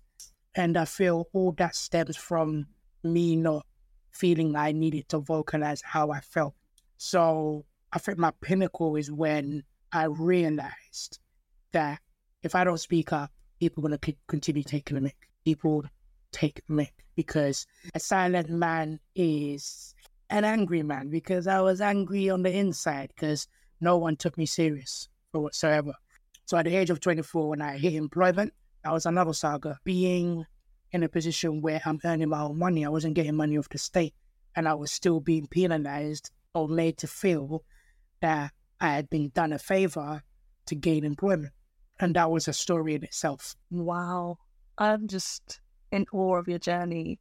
And 0.53 0.77
I 0.77 0.85
feel 0.85 1.27
all 1.33 1.53
that 1.53 1.75
stems 1.75 2.15
from 2.15 2.67
me 3.03 3.35
not 3.35 3.65
feeling 4.11 4.55
I 4.55 4.73
needed 4.73 5.09
to 5.09 5.17
vocalize 5.17 5.81
how 5.81 6.11
I 6.11 6.19
felt. 6.19 6.53
So 6.97 7.65
I 7.91 7.97
think 7.97 8.19
my 8.19 8.29
pinnacle 8.41 8.95
is 8.95 9.11
when 9.11 9.63
I 9.91 10.03
realized 10.03 11.17
that 11.71 11.99
if 12.43 12.53
I 12.53 12.63
don't 12.63 12.77
speak 12.77 13.11
up, 13.11 13.31
people 13.59 13.83
are 13.87 13.89
going 13.89 13.99
to 13.99 14.15
continue 14.27 14.61
taking 14.61 14.93
the 14.93 15.01
mic. 15.01 15.17
People 15.45 15.83
take 16.31 16.61
the 16.67 16.73
mic 16.73 16.93
because 17.15 17.65
a 17.95 17.99
silent 17.99 18.51
man 18.51 18.99
is 19.15 19.95
an 20.29 20.43
angry 20.43 20.83
man 20.83 21.09
because 21.09 21.47
I 21.47 21.59
was 21.61 21.81
angry 21.81 22.29
on 22.29 22.43
the 22.43 22.55
inside 22.55 23.13
because 23.15 23.47
no 23.81 23.97
one 23.97 24.15
took 24.15 24.37
me 24.37 24.45
serious 24.45 25.09
for 25.35 25.41
whatsoever. 25.41 25.91
So 26.45 26.55
at 26.57 26.63
the 26.63 26.75
age 26.77 26.89
of 26.89 27.01
24, 27.01 27.49
when 27.49 27.61
I 27.61 27.77
hit 27.77 27.93
employment, 27.93 28.53
that 28.85 28.93
was 28.93 29.05
another 29.05 29.33
saga. 29.33 29.77
Being 29.83 30.45
in 30.93 31.03
a 31.03 31.09
position 31.09 31.61
where 31.61 31.81
I'm 31.85 31.99
earning 32.05 32.29
my 32.29 32.41
own 32.43 32.57
money, 32.57 32.85
I 32.85 32.89
wasn't 32.89 33.15
getting 33.15 33.35
money 33.35 33.57
off 33.57 33.67
the 33.67 33.77
state, 33.77 34.13
and 34.55 34.65
I 34.65 34.75
was 34.75 34.93
still 34.93 35.19
being 35.19 35.47
penalized 35.47 36.31
or 36.53 36.69
made 36.69 36.97
to 36.99 37.07
feel 37.07 37.65
that 38.21 38.53
I 38.79 38.93
had 38.93 39.09
been 39.09 39.29
done 39.35 39.51
a 39.51 39.59
favor 39.59 40.21
to 40.67 40.75
gain 40.75 41.03
employment. 41.03 41.51
And 41.99 42.15
that 42.15 42.31
was 42.31 42.47
a 42.47 42.53
story 42.53 42.95
in 42.95 43.03
itself. 43.03 43.57
Wow. 43.69 44.37
I'm 44.77 45.05
just 45.09 45.59
in 45.91 46.05
awe 46.13 46.37
of 46.37 46.47
your 46.47 46.59
journey. 46.59 47.19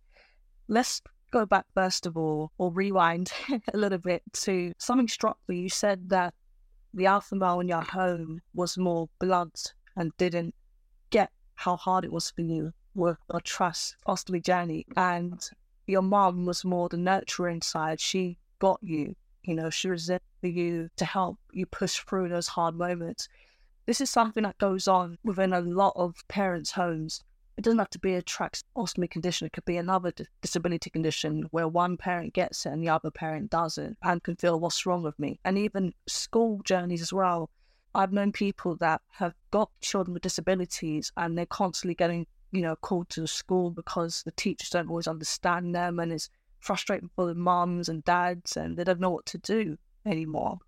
Let's 0.69 1.03
go 1.33 1.47
back 1.47 1.65
first 1.75 2.07
of 2.07 2.17
all, 2.17 2.53
or 2.59 2.71
rewind 2.71 3.33
a 3.75 3.77
little 3.77 3.99
bit 3.99 4.23
to 4.45 4.73
something 4.79 5.09
struck 5.09 5.39
me. 5.49 5.59
You 5.59 5.69
said 5.69 6.11
that 6.11 6.33
the 6.95 7.07
alpha 7.07 7.35
male 7.35 7.61
in 7.61 7.69
your 7.69 7.83
home 7.83 8.41
was 8.55 8.79
more 8.79 9.09
blunt 9.19 9.75
and 9.97 10.17
didn't 10.17 10.55
get 11.11 11.31
how 11.57 11.77
hard 11.77 12.05
it 12.05 12.13
was 12.13 12.31
for 12.31 12.43
you 12.43 12.73
with 12.95 13.19
a 13.31 13.41
trust 13.41 13.97
costly 14.07 14.41
journey. 14.41 14.87
And 14.97 15.41
your 15.87 16.03
mom 16.03 16.47
was 16.47 16.65
more 16.65 16.89
the 16.89 16.97
nurturing 16.97 17.63
side. 17.63 18.01
She 18.01 18.39
got 18.61 18.79
you, 18.83 19.17
you 19.43 19.55
know, 19.55 19.71
she 19.71 19.91
was 19.91 20.07
there 20.07 20.21
for 20.41 20.47
you 20.47 20.89
to 20.97 21.05
help 21.05 21.39
you 21.53 21.67
push 21.67 21.99
through 21.99 22.29
those 22.29 22.49
hard 22.49 22.77
moments. 22.77 23.29
This 23.87 24.01
is 24.01 24.09
something 24.09 24.45
that 24.45 24.59
goes 24.59 24.89
on 24.89 25.19
within 25.25 25.53
a 25.53 25.61
lot 25.61 25.93
of 25.97 26.27
parents' 26.29 26.71
homes. 26.71 27.23
It 27.57 27.63
doesn't 27.63 27.79
have 27.79 27.91
to 27.91 28.01
be 28.01 28.15
a 28.15 28.23
tracheostomy 28.23 29.09
condition. 29.09 29.47
It 29.47 29.53
could 29.53 29.65
be 29.65 29.77
another 29.77 30.13
disability 30.43 30.91
condition 30.91 31.45
where 31.53 31.69
one 31.69 31.97
parent 31.97 32.35
gets 32.35 32.67
it 32.67 32.73
and 32.73 32.83
the 32.83 32.89
other 32.89 33.11
parent 33.11 33.51
doesn't 33.51 33.97
and 34.03 34.23
can 34.23 34.35
feel 34.37 34.59
what's 34.59 34.87
wrong 34.87 35.03
with 35.03 35.19
me. 35.19 35.39
And 35.45 35.57
even 35.57 35.95
school 36.07 36.61
journeys 36.65 37.01
as 37.01 37.13
well. 37.13 37.51
I've 37.95 38.13
known 38.13 38.33
people 38.33 38.75
that 38.77 39.03
have 39.13 39.35
got 39.53 39.71
children 39.81 40.15
with 40.15 40.25
disabilities 40.25 41.13
and 41.17 41.39
they're 41.39 41.47
constantly 41.47 41.95
getting, 41.95 42.27
you 42.51 42.61
know, 42.61 42.75
called 42.75 43.09
to 43.11 43.21
the 43.21 43.29
school 43.29 43.71
because 43.71 44.25
the 44.25 44.33
teachers 44.33 44.71
don't 44.71 44.89
always 44.89 45.07
understand 45.07 45.77
them 45.77 46.01
and 46.01 46.13
it's 46.13 46.31
frustrating 46.59 47.11
for 47.15 47.27
the 47.27 47.37
mums 47.37 47.89
and 47.89 48.05
dads 48.05 48.57
and 48.57 48.77
they 48.77 48.83
don't 48.83 48.99
know 48.99 49.11
what 49.11 49.27
to 49.27 49.39
do 49.39 49.79
anymore. 50.05 50.59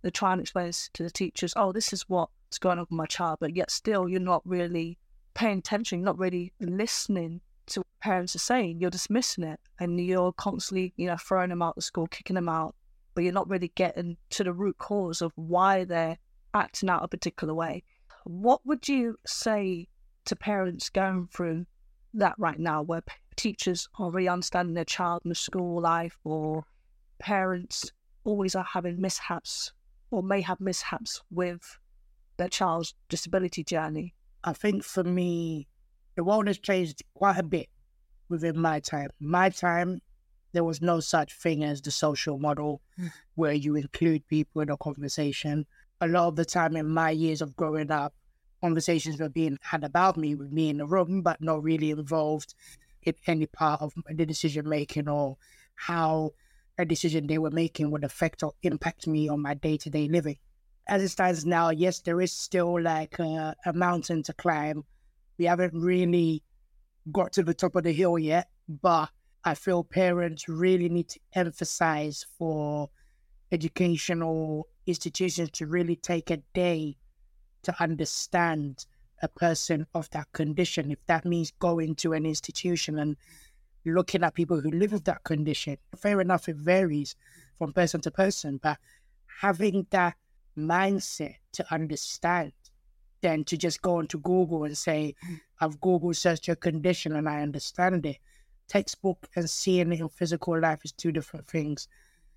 They 0.00 0.10
try 0.10 0.32
and 0.32 0.40
explain 0.40 0.72
to 0.94 1.02
the 1.02 1.10
teachers, 1.10 1.52
oh, 1.54 1.72
this 1.72 1.92
is 1.92 2.08
what's 2.08 2.58
going 2.58 2.78
on 2.78 2.86
with 2.88 2.92
my 2.92 3.04
child, 3.04 3.40
but 3.40 3.54
yet 3.54 3.70
still 3.70 4.08
you're 4.08 4.20
not 4.20 4.40
really 4.46 4.96
paying 5.34 5.58
attention, 5.58 6.02
not 6.02 6.18
really 6.18 6.52
listening 6.60 7.40
to 7.66 7.80
what 7.80 8.00
parents 8.00 8.34
are 8.34 8.40
saying. 8.40 8.80
You're 8.80 8.90
dismissing 8.90 9.44
it 9.44 9.60
and 9.78 10.00
you're 10.00 10.32
constantly, 10.32 10.92
you 10.96 11.06
know, 11.06 11.16
throwing 11.16 11.50
them 11.50 11.62
out 11.62 11.76
of 11.76 11.84
school, 11.84 12.06
kicking 12.08 12.34
them 12.34 12.48
out, 12.48 12.74
but 13.14 13.24
you're 13.24 13.32
not 13.32 13.48
really 13.48 13.72
getting 13.74 14.16
to 14.30 14.44
the 14.44 14.52
root 14.52 14.78
cause 14.78 15.22
of 15.22 15.32
why 15.36 15.84
they're 15.84 16.18
acting 16.54 16.88
out 16.88 17.04
a 17.04 17.08
particular 17.08 17.54
way. 17.54 17.82
What 18.24 18.64
would 18.66 18.88
you 18.88 19.16
say 19.26 19.88
to 20.26 20.36
parents 20.36 20.90
going 20.90 21.28
through 21.32 21.66
that 22.14 22.34
right 22.38 22.58
now, 22.58 22.82
where 22.82 23.02
teachers 23.36 23.88
are 23.98 24.10
really 24.10 24.28
understanding 24.28 24.74
their 24.74 24.84
child 24.84 25.22
in 25.24 25.28
the 25.28 25.34
school 25.34 25.80
life, 25.80 26.18
or 26.24 26.64
parents 27.18 27.92
always 28.24 28.54
are 28.54 28.64
having 28.64 29.00
mishaps 29.00 29.72
or 30.10 30.22
may 30.22 30.40
have 30.40 30.60
mishaps 30.60 31.22
with 31.30 31.78
their 32.36 32.48
child's 32.48 32.94
disability 33.08 33.62
journey? 33.62 34.14
I 34.42 34.52
think 34.52 34.84
for 34.84 35.04
me, 35.04 35.68
the 36.16 36.24
world 36.24 36.46
has 36.46 36.58
changed 36.58 37.02
quite 37.14 37.38
a 37.38 37.42
bit 37.42 37.68
within 38.28 38.58
my 38.58 38.80
time. 38.80 39.10
My 39.20 39.50
time, 39.50 40.00
there 40.52 40.64
was 40.64 40.80
no 40.80 41.00
such 41.00 41.34
thing 41.34 41.62
as 41.62 41.80
the 41.80 41.90
social 41.90 42.38
model 42.38 42.80
mm. 42.98 43.12
where 43.34 43.52
you 43.52 43.76
include 43.76 44.26
people 44.26 44.62
in 44.62 44.70
a 44.70 44.76
conversation. 44.76 45.66
A 46.00 46.08
lot 46.08 46.28
of 46.28 46.36
the 46.36 46.44
time 46.44 46.76
in 46.76 46.88
my 46.88 47.10
years 47.10 47.42
of 47.42 47.54
growing 47.54 47.90
up, 47.90 48.14
conversations 48.60 49.20
were 49.20 49.28
being 49.28 49.58
had 49.62 49.84
about 49.84 50.16
me 50.16 50.34
with 50.34 50.52
me 50.52 50.70
in 50.70 50.78
the 50.78 50.86
room, 50.86 51.22
but 51.22 51.40
not 51.40 51.62
really 51.62 51.90
involved 51.90 52.54
in 53.02 53.14
any 53.26 53.46
part 53.46 53.80
of 53.80 53.92
the 54.08 54.26
decision 54.26 54.68
making 54.68 55.08
or 55.08 55.36
how 55.74 56.30
a 56.78 56.84
decision 56.84 57.26
they 57.26 57.38
were 57.38 57.50
making 57.50 57.90
would 57.90 58.04
affect 58.04 58.42
or 58.42 58.52
impact 58.62 59.06
me 59.06 59.28
on 59.28 59.40
my 59.40 59.54
day 59.54 59.76
to 59.76 59.90
day 59.90 60.08
living. 60.08 60.36
As 60.88 61.02
it 61.02 61.08
stands 61.08 61.46
now, 61.46 61.70
yes, 61.70 62.00
there 62.00 62.20
is 62.20 62.32
still 62.32 62.80
like 62.80 63.18
a, 63.18 63.54
a 63.64 63.72
mountain 63.72 64.22
to 64.24 64.32
climb. 64.32 64.84
We 65.38 65.44
haven't 65.44 65.74
really 65.74 66.42
got 67.12 67.32
to 67.34 67.42
the 67.42 67.54
top 67.54 67.76
of 67.76 67.84
the 67.84 67.92
hill 67.92 68.18
yet, 68.18 68.48
but 68.68 69.10
I 69.44 69.54
feel 69.54 69.84
parents 69.84 70.48
really 70.48 70.88
need 70.88 71.08
to 71.10 71.20
emphasize 71.34 72.26
for 72.38 72.90
educational 73.52 74.68
institutions 74.86 75.50
to 75.52 75.66
really 75.66 75.96
take 75.96 76.30
a 76.30 76.38
day 76.54 76.96
to 77.62 77.74
understand 77.80 78.86
a 79.22 79.28
person 79.28 79.86
of 79.94 80.10
that 80.10 80.32
condition. 80.32 80.90
If 80.90 81.04
that 81.06 81.24
means 81.24 81.52
going 81.58 81.94
to 81.96 82.12
an 82.12 82.26
institution 82.26 82.98
and 82.98 83.16
looking 83.84 84.24
at 84.24 84.34
people 84.34 84.60
who 84.60 84.70
live 84.70 84.92
with 84.92 85.04
that 85.04 85.24
condition, 85.24 85.76
fair 85.96 86.20
enough, 86.20 86.48
it 86.48 86.56
varies 86.56 87.16
from 87.58 87.72
person 87.72 88.00
to 88.02 88.10
person, 88.10 88.58
but 88.62 88.78
having 89.40 89.86
that 89.90 90.14
mindset 90.56 91.36
to 91.52 91.72
understand 91.72 92.52
than 93.20 93.44
to 93.44 93.56
just 93.56 93.82
go 93.82 93.98
onto 93.98 94.18
Google 94.18 94.64
and 94.64 94.76
say, 94.76 95.14
I've 95.60 95.80
Google 95.80 96.14
searched 96.14 96.46
your 96.46 96.56
condition 96.56 97.16
and 97.16 97.28
I 97.28 97.42
understand 97.42 98.06
it. 98.06 98.16
Textbook 98.68 99.28
and 99.36 99.50
seeing 99.50 99.92
it 99.92 100.00
in 100.00 100.08
physical 100.08 100.58
life 100.58 100.80
is 100.84 100.92
two 100.92 101.12
different 101.12 101.46
things. 101.48 101.88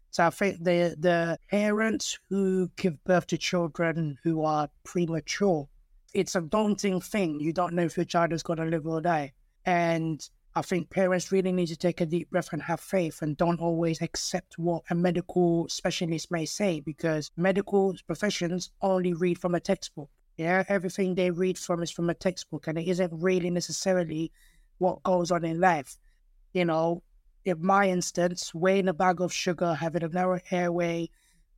So 0.09 0.25
I 0.27 0.29
think 0.29 0.63
the 0.63 0.95
the 0.99 1.39
parents 1.49 2.19
who 2.29 2.69
give 2.75 3.03
birth 3.03 3.27
to 3.27 3.37
children 3.37 4.17
who 4.23 4.43
are 4.43 4.69
premature, 4.83 5.67
it's 6.13 6.35
a 6.35 6.41
daunting 6.41 7.01
thing. 7.01 7.39
You 7.39 7.53
don't 7.53 7.73
know 7.73 7.83
if 7.83 7.97
your 7.97 8.05
child 8.05 8.33
is 8.33 8.43
to 8.43 8.65
live 8.65 8.85
or 8.85 9.01
die. 9.01 9.33
And 9.65 10.27
I 10.55 10.61
think 10.61 10.91
parents 10.91 11.31
really 11.31 11.51
need 11.51 11.67
to 11.67 11.75
take 11.75 11.99
a 11.99 12.05
deep 12.05 12.29
breath 12.29 12.53
and 12.53 12.61
have 12.61 12.79
faith 12.79 13.23
and 13.23 13.35
don't 13.35 13.59
always 13.59 14.03
accept 14.03 14.59
what 14.59 14.83
a 14.91 14.95
medical 14.95 15.67
specialist 15.67 16.29
may 16.29 16.45
say 16.45 16.79
because 16.79 17.31
medical 17.35 17.95
professions 18.05 18.69
only 18.81 19.13
read 19.13 19.39
from 19.39 19.55
a 19.55 19.59
textbook. 19.59 20.09
Yeah, 20.37 20.63
everything 20.67 21.15
they 21.15 21.31
read 21.31 21.57
from 21.57 21.81
is 21.81 21.89
from 21.89 22.09
a 22.09 22.13
textbook 22.13 22.67
and 22.67 22.77
it 22.77 22.87
isn't 22.87 23.11
really 23.13 23.49
necessarily 23.49 24.31
what 24.77 25.01
goes 25.01 25.31
on 25.31 25.43
in 25.43 25.59
life. 25.59 25.97
You 26.53 26.65
know, 26.65 27.01
in 27.45 27.65
my 27.65 27.89
instance, 27.89 28.53
weighing 28.53 28.87
a 28.89 28.93
bag 28.93 29.21
of 29.21 29.33
sugar, 29.33 29.73
having 29.73 30.03
a 30.03 30.07
narrow 30.07 30.39
airway, 30.51 31.09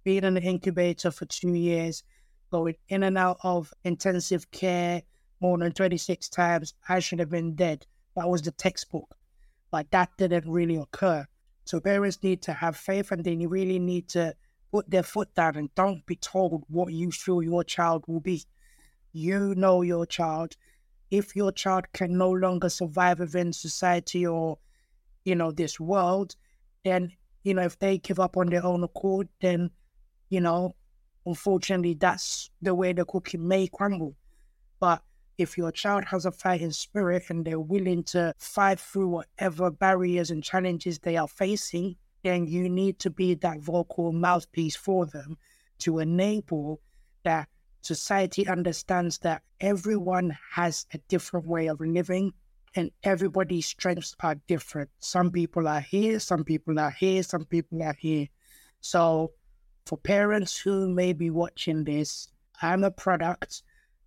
being 0.06 0.24
in 0.24 0.38
an 0.38 0.44
incubator 0.44 1.12
for 1.12 1.26
two 1.26 1.54
years, 1.54 2.04
going 2.50 2.76
in 2.88 3.04
and 3.04 3.18
out 3.18 3.40
of 3.44 3.74
intensive 3.84 4.52
care 4.52 5.02
more 5.42 5.58
than 5.58 5.74
26 5.74 6.30
times, 6.30 6.74
I 6.88 7.00
should 7.00 7.20
have 7.20 7.30
been 7.30 7.56
dead. 7.56 7.86
That 8.16 8.30
was 8.30 8.42
the 8.42 8.52
textbook. 8.52 9.16
But 9.72 9.92
that 9.92 10.10
didn't 10.18 10.50
really 10.50 10.78
occur. 10.78 11.26
So 11.66 11.80
parents 11.80 12.22
need 12.24 12.42
to 12.44 12.54
have 12.54 12.78
faith 12.78 13.12
and 13.12 13.24
they 13.24 13.36
really 13.46 13.80
need 13.80 14.08
to 14.10 14.36
put 14.72 14.90
their 14.90 15.04
foot 15.04 15.34
down 15.36 15.56
and 15.56 15.74
don't 15.76 16.06
be 16.06 16.16
told 16.16 16.64
what 16.68 16.94
you 16.94 17.12
feel 17.12 17.42
your 17.42 17.64
child 17.64 18.04
will 18.08 18.20
be. 18.20 18.44
You 19.12 19.56
know 19.56 19.82
your 19.82 20.06
child. 20.06 20.56
If 21.10 21.36
your 21.36 21.52
child 21.52 21.86
can 21.94 22.18
no 22.18 22.30
longer 22.32 22.70
survive 22.70 23.20
within 23.20 23.54
society 23.54 24.26
or 24.26 24.58
you 25.26 25.36
know, 25.36 25.52
this 25.52 25.80
world, 25.80 26.36
then, 26.86 27.12
you 27.44 27.54
know, 27.54 27.64
if 27.64 27.78
they 27.80 27.98
give 27.98 28.20
up 28.20 28.38
on 28.38 28.50
their 28.50 28.64
own 28.64 28.84
accord, 28.84 29.28
then, 29.42 29.72
you 30.30 30.40
know, 30.40 30.76
unfortunately, 31.26 31.96
that's 31.96 32.52
the 32.62 32.74
way 32.74 32.94
the 32.94 33.04
cookie 33.04 33.38
may 33.38 33.68
crumble. 33.68 34.16
But 34.80 35.02
if 35.38 35.58
your 35.58 35.72
child 35.72 36.06
has 36.06 36.26
a 36.26 36.32
fighting 36.32 36.72
spirit 36.72 37.24
and 37.30 37.46
they're 37.46 37.60
willing 37.60 38.04
to 38.04 38.34
fight 38.38 38.80
through 38.80 39.08
whatever 39.08 39.72
barriers 39.72 40.32
and 40.32 40.44
challenges 40.44 41.00
they 41.00 41.18
are 41.18 41.28
facing, 41.28 41.96
then 42.24 42.48
you 42.48 42.70
need 42.70 43.00
to 43.00 43.10
be 43.10 43.36
that 43.36 43.60
vocal 43.60 44.12
mouthpiece 44.12 44.76
for 44.76 45.06
them 45.06 45.38
to 45.80 46.00
enable 46.00 46.80
that 47.24 47.48
society 47.82 48.48
understands 48.48 49.20
that 49.20 49.44
everyone 49.60 50.36
has 50.52 50.86
a 50.94 50.98
different 51.08 51.46
way 51.46 51.68
of 51.68 51.80
living 51.80 52.32
and 52.76 52.92
everybody's 53.04 53.68
strengths 53.68 54.16
are 54.22 54.36
different. 54.48 54.90
Some 55.00 55.32
people 55.32 55.68
are 55.68 55.80
here, 55.80 56.20
some 56.20 56.44
people 56.44 56.80
are 56.80 56.92
here, 56.92 57.24
some 57.24 57.46
people 57.46 57.82
are 57.84 57.96
here. 57.98 58.28
So, 58.82 59.32
for 59.86 59.98
parents 59.98 60.58
who 60.58 60.90
may 60.90 61.14
be 61.14 61.30
watching 61.30 61.84
this, 61.84 62.28
I'm 62.62 62.84
a 62.84 62.92
product 62.92 63.62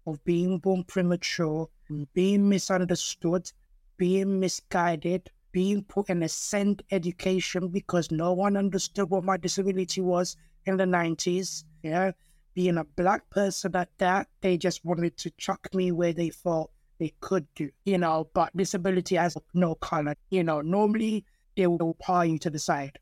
of 0.08 0.22
being 0.24 0.58
born 0.58 0.84
premature, 0.84 1.68
being 2.14 2.48
misunderstood, 2.48 3.50
being 3.96 4.40
misguided, 4.40 5.30
being 5.52 5.82
put 5.84 6.08
in 6.08 6.22
a 6.22 6.28
SEND 6.28 6.82
education 6.90 7.68
because 7.68 8.10
no 8.10 8.32
one 8.32 8.56
understood 8.56 9.10
what 9.10 9.24
my 9.24 9.36
disability 9.36 10.00
was 10.00 10.36
in 10.66 10.76
the 10.76 10.84
90s. 10.84 11.64
Yeah. 11.82 12.12
Being 12.54 12.78
a 12.78 12.84
black 12.84 13.28
person 13.30 13.76
at 13.76 13.88
that, 13.98 14.28
they 14.40 14.56
just 14.56 14.84
wanted 14.84 15.16
to 15.18 15.30
chuck 15.32 15.68
me 15.74 15.92
where 15.92 16.12
they 16.12 16.30
thought 16.30 16.70
they 16.98 17.14
could 17.20 17.46
do, 17.54 17.70
you 17.84 17.98
know, 17.98 18.28
but 18.34 18.56
disability 18.56 19.14
has 19.14 19.36
no 19.54 19.76
color. 19.76 20.14
You 20.30 20.42
know, 20.42 20.60
normally 20.60 21.24
they 21.56 21.66
will 21.66 21.94
par 21.94 22.26
you 22.26 22.38
to 22.38 22.50
the 22.50 22.58
side 22.58 22.98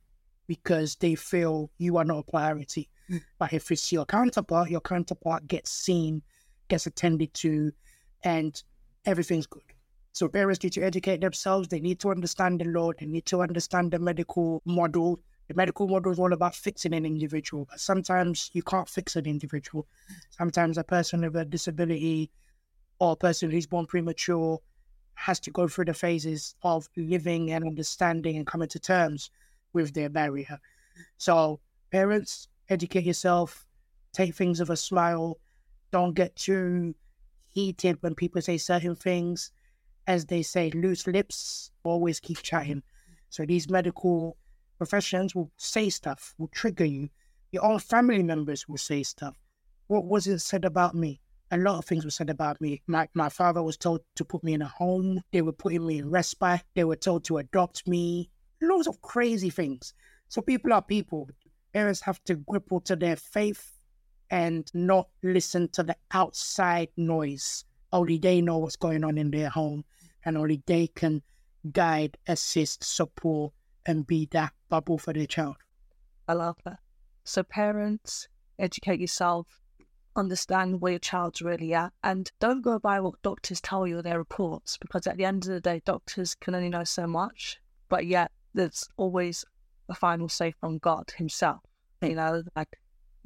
because 0.47 0.97
they 0.97 1.15
feel 1.15 1.71
you 1.79 1.97
are 1.97 2.05
not 2.05 2.19
a 2.19 2.31
priority. 2.31 2.89
Mm. 3.11 3.23
But 3.39 3.53
if 3.53 3.71
it's 3.71 3.91
your 3.93 4.05
counterpart, 4.05 4.71
your 4.71 4.81
counterpart 4.81 5.47
gets 5.47 5.71
seen, 5.71 6.23
gets 6.69 6.87
attended 6.87 7.33
to, 7.35 7.73
and 8.25 8.63
everything's 9.05 9.47
good. 9.47 9.63
So 10.13 10.29
parents 10.29 10.63
need 10.63 10.73
to 10.73 10.83
educate 10.83 11.21
themselves. 11.21 11.69
They 11.69 11.81
need 11.81 12.01
to 12.01 12.11
understand 12.11 12.61
the 12.61 12.65
law. 12.65 12.93
They 12.99 13.07
need 13.07 13.27
to 13.27 13.43
understand 13.43 13.93
the 13.93 13.99
medical 13.99 14.63
model. 14.65 15.21
The 15.49 15.55
medical 15.55 15.87
model 15.87 16.11
is 16.11 16.19
all 16.19 16.33
about 16.33 16.55
fixing 16.55 16.95
an 16.95 17.05
individual, 17.05 17.67
but 17.71 17.81
sometimes 17.81 18.51
you 18.53 18.63
can't 18.63 18.89
fix 18.89 19.15
an 19.15 19.27
individual. 19.27 19.87
Sometimes 20.31 20.79
a 20.79 20.85
person 20.85 21.21
with 21.21 21.37
a 21.37 21.45
disability 21.45 22.31
or 22.99 23.13
a 23.13 23.17
person 23.17 23.51
who's 23.51 23.67
born 23.67 23.87
premature 23.87 24.59
has 25.15 25.39
to 25.41 25.51
go 25.51 25.69
through 25.69 25.85
the 25.85 25.95
phases 25.95 26.55
of 26.63 26.89
living 26.97 27.53
and 27.53 27.65
understanding 27.65 28.37
and 28.37 28.47
coming 28.47 28.69
to 28.69 28.79
terms 28.79 29.31
with 29.73 29.95
their 29.95 30.09
barrier. 30.09 30.59
So, 31.19 31.61
parents, 31.91 32.49
educate 32.69 33.05
yourself, 33.05 33.67
take 34.13 34.35
things 34.35 34.61
with 34.61 34.71
a 34.71 34.77
smile, 34.77 35.39
don't 35.93 36.15
get 36.15 36.37
too 36.37 36.95
heated 37.49 37.99
when 38.01 38.15
people 38.15 38.43
say 38.43 38.59
certain 38.59 38.97
things. 38.97 39.51
As 40.07 40.27
they 40.27 40.43
say, 40.43 40.71
loose 40.71 41.07
lips, 41.07 41.71
always 41.83 42.21
keep 42.21 42.43
chatting. 42.43 42.83
So, 43.29 43.45
these 43.45 43.69
medical 43.69 44.37
professions 44.79 45.35
will 45.35 45.51
say 45.57 45.89
stuff, 45.91 46.35
will 46.39 46.49
trigger 46.49 46.85
you. 46.85 47.09
Your 47.51 47.65
own 47.65 47.79
family 47.79 48.23
members 48.23 48.69
will 48.69 48.77
say 48.77 49.03
stuff. 49.03 49.37
What 49.89 50.05
was 50.05 50.27
it 50.27 50.41
said 50.41 50.65
about 50.65 50.95
me? 50.95 51.21
A 51.51 51.59
lot 51.59 51.79
of 51.79 51.85
things 51.85 52.05
were 52.05 52.11
said 52.11 52.29
about 52.29 52.61
me. 52.61 52.83
My, 52.87 53.09
my 53.15 53.29
father 53.29 53.63
was 53.63 53.77
told 53.77 54.01
to 54.17 54.25
put 54.25 54.43
me 54.43 54.53
in 54.53 54.63
a 54.63 54.69
home. 54.69 55.21
They 55.33 55.43
were 55.43 55.53
putting 55.53 55.87
me 55.87 55.99
in 55.99 56.11
respite. 56.11 56.63
They 56.75 56.85
were 56.85 56.97
told 56.97 57.25
to 57.25 57.39
adopt 57.39 57.87
me. 57.87 58.31
Loads 58.61 58.89
of 58.89 59.01
crazy 59.01 59.51
things. 59.51 59.95
So 60.29 60.43
people 60.43 60.73
are 60.73 60.83
people. 60.83 61.29
Parents 61.73 62.01
have 62.01 62.23
to 62.25 62.35
grapple 62.35 62.81
to 62.81 62.97
their 62.97 63.17
faith 63.17 63.76
and 64.31 64.71
not 64.75 65.09
listen 65.23 65.69
to 65.69 65.83
the 65.83 65.97
outside 66.13 66.89
noise. 66.97 67.65
Only 67.93 68.19
they 68.19 68.41
know 68.41 68.59
what's 68.59 68.77
going 68.77 69.05
on 69.05 69.19
in 69.19 69.31
their 69.31 69.49
home 69.49 69.85
and 70.25 70.37
only 70.37 70.63
they 70.67 70.89
can 70.89 71.23
guide, 71.73 72.17
assist, 72.27 72.85
support, 72.85 73.53
and 73.87 74.07
be 74.07 74.29
that 74.33 74.53
bubble 74.69 74.99
for 74.99 75.13
their 75.13 75.27
child. 75.27 75.57
I 76.29 76.35
love 76.35 76.57
that. 76.65 76.79
So, 77.25 77.43
parents, 77.43 78.29
educate 78.59 79.01
yourself, 79.01 79.47
understand 80.17 80.81
where 80.81 80.93
your 80.93 80.99
child's 80.99 81.43
really 81.43 81.73
at, 81.75 81.93
and 82.03 82.31
don't 82.41 82.63
go 82.63 82.79
by 82.79 83.01
what 83.01 83.23
doctors 83.23 83.61
tell 83.61 83.87
you 83.87 83.99
in 83.99 84.05
their 84.05 84.19
reports 84.19 84.77
because 84.79 85.07
at 85.07 85.17
the 85.17 85.25
end 85.25 85.45
of 85.45 85.53
the 85.53 85.61
day, 85.61 85.81
doctors 85.85 86.35
can 86.35 86.55
only 86.55 86.69
know 86.69 86.85
so 86.85 87.07
much, 87.07 87.61
but 87.89 88.07
yet 88.07 88.33
there's 88.55 88.89
always 88.97 89.45
a 89.89 89.95
final 89.95 90.29
say 90.29 90.53
from 90.61 90.79
God 90.79 91.13
Himself. 91.17 91.61
You 92.03 92.15
know, 92.15 92.43
like 92.55 92.77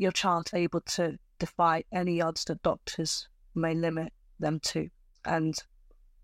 your 0.00 0.12
child's 0.12 0.54
able 0.54 0.80
to 0.80 1.18
defy 1.38 1.84
any 1.92 2.22
odds 2.22 2.44
that 2.46 2.62
doctors 2.62 3.28
may 3.54 3.74
limit 3.74 4.12
them 4.38 4.58
to. 4.60 4.88
And 5.26 5.54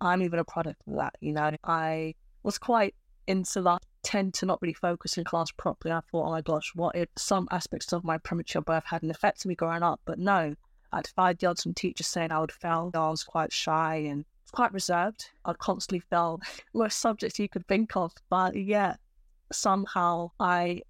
I'm 0.00 0.22
even 0.22 0.38
a 0.38 0.44
product 0.44 0.80
of 0.86 0.96
that. 0.96 1.14
You 1.20 1.34
know, 1.34 1.50
I 1.62 2.14
was 2.42 2.56
quite 2.56 2.94
into 3.26 3.40
insular 3.40 3.78
tend 4.02 4.32
to 4.32 4.46
not 4.46 4.62
really 4.62 4.72
focus 4.72 5.18
in 5.18 5.24
class 5.24 5.50
properly. 5.50 5.92
I 5.92 6.00
thought, 6.10 6.26
oh 6.26 6.30
my 6.30 6.40
gosh, 6.40 6.72
what 6.74 6.96
if 6.96 7.08
some 7.18 7.48
aspects 7.50 7.92
of 7.92 8.02
my 8.02 8.16
premature 8.16 8.62
birth 8.62 8.84
had 8.86 9.02
an 9.02 9.10
effect 9.10 9.44
on 9.44 9.50
me 9.50 9.54
growing 9.54 9.82
up? 9.82 10.00
But 10.06 10.18
no, 10.18 10.54
I 10.92 11.02
defied 11.02 11.38
the 11.38 11.48
odds 11.48 11.64
from 11.64 11.74
teachers 11.74 12.06
saying 12.06 12.32
I 12.32 12.40
would 12.40 12.52
fail. 12.52 12.90
I 12.94 13.10
was 13.10 13.24
quite 13.24 13.52
shy 13.52 13.96
and 14.08 14.24
quite 14.52 14.72
reserved. 14.72 15.28
I'd 15.44 15.58
constantly 15.58 16.00
fail 16.08 16.40
most 16.72 16.98
subjects 17.00 17.38
you 17.38 17.48
could 17.48 17.66
think 17.68 17.94
of. 17.94 18.12
But 18.30 18.56
yeah, 18.56 18.94
somehow 19.52 20.30
I 20.40 20.80